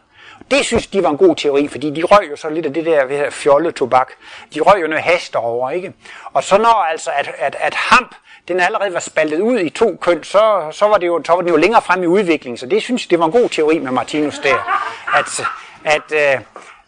[0.51, 2.85] Det synes de var en god teori, fordi de røg jo så lidt af det
[2.85, 4.11] der fjolle fjollet tobak.
[4.53, 5.93] De røg jo noget hash derovre, ikke?
[6.33, 8.15] Og så når altså, at, at, at hamp,
[8.47, 11.41] den allerede var spaltet ud i to køn, så, så, var det jo, så var
[11.41, 12.57] den jo længere frem i udviklingen.
[12.57, 14.57] Så det synes jeg, det var en god teori med Martinus der.
[15.15, 15.45] At,
[15.83, 16.11] at,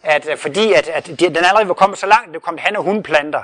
[0.02, 2.82] at, at fordi at, at den allerede var kommet så langt, det kom han- og
[2.82, 3.42] hundplanter,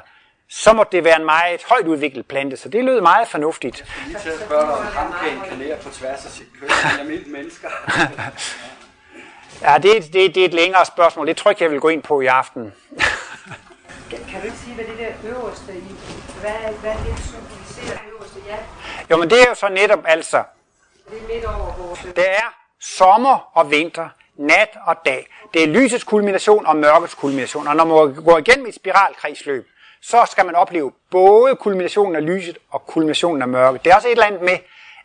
[0.51, 3.85] så må det være en meget højt udviklet plante, så det lød meget fornuftigt.
[4.07, 7.33] Lige til at spørge dig, om ham kan inkarnere på tværs af sit køn, almindelige
[7.33, 7.69] mennesker.
[9.63, 11.27] Ja, det, det, det er et længere spørgsmål.
[11.27, 12.73] Det tror jeg ikke, jeg vil gå ind på i aften.
[14.11, 15.95] Kan kan du ikke sige, hvad det der øverste i,
[16.41, 17.52] hvad, hvad det symboliserer det
[19.11, 20.43] Jo, men det er jo så netop altså,
[22.17, 25.27] det er er sommer og vinter, nat og dag.
[25.55, 27.69] Det er lysets kulmination og mørkets kulmination.
[27.69, 29.69] Og når man går igennem et spiralkredsløb,
[30.03, 33.85] så skal man opleve både kulminationen af lyset og kulminationen af mørket.
[33.85, 34.59] Det er også et eller andet med,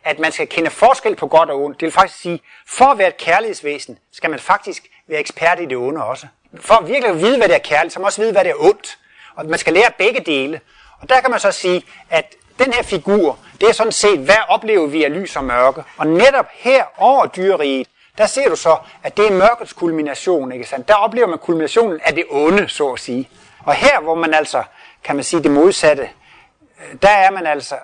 [0.04, 1.80] at man skal kende forskel på godt og ondt.
[1.80, 5.64] Det vil faktisk sige, for at være et kærlighedsvæsen, skal man faktisk være ekspert i
[5.64, 6.26] det onde også.
[6.60, 8.50] For at virkelig at vide, hvad det er kærligt, så man også vide, hvad det
[8.50, 8.98] er ondt.
[9.34, 10.60] Og man skal lære begge dele.
[11.00, 14.36] Og der kan man så sige, at den her figur, det er sådan set, hvad
[14.48, 15.82] oplever vi af lys og mørke?
[15.96, 17.88] Og netop her over dyreriet,
[18.18, 20.88] der ser du så, at det er mørkets kulmination, ikke sandt?
[20.88, 23.28] Der oplever man kulminationen af det onde, så at sige.
[23.64, 24.62] Og her, hvor man altså,
[25.04, 27.74] kan man sige det modsatte, øh, der er man altså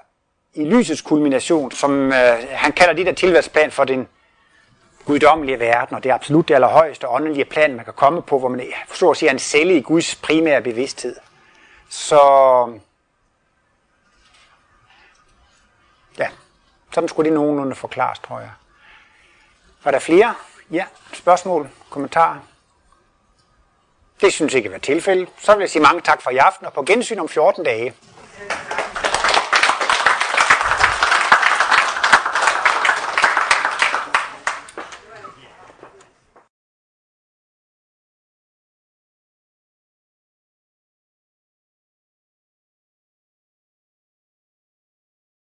[0.55, 4.09] i lysets kulmination, som øh, han kalder det der tilværelsesplan for den
[5.05, 8.49] guddommelige verden, og det er absolut det allerhøjeste åndelige plan, man kan komme på, hvor
[8.49, 8.63] man
[8.93, 11.17] så at sige, er en celle i Guds primære bevidsthed.
[11.89, 12.21] Så
[16.19, 16.29] ja,
[16.95, 18.51] sådan skulle det nogenlunde forklares, tror jeg.
[19.85, 20.35] Var der flere?
[20.71, 22.39] Ja, spørgsmål, kommentarer?
[24.21, 25.29] Det synes jeg ikke var tilfældet.
[25.39, 27.95] Så vil jeg sige mange tak for i aften, og på gensyn om 14 dage.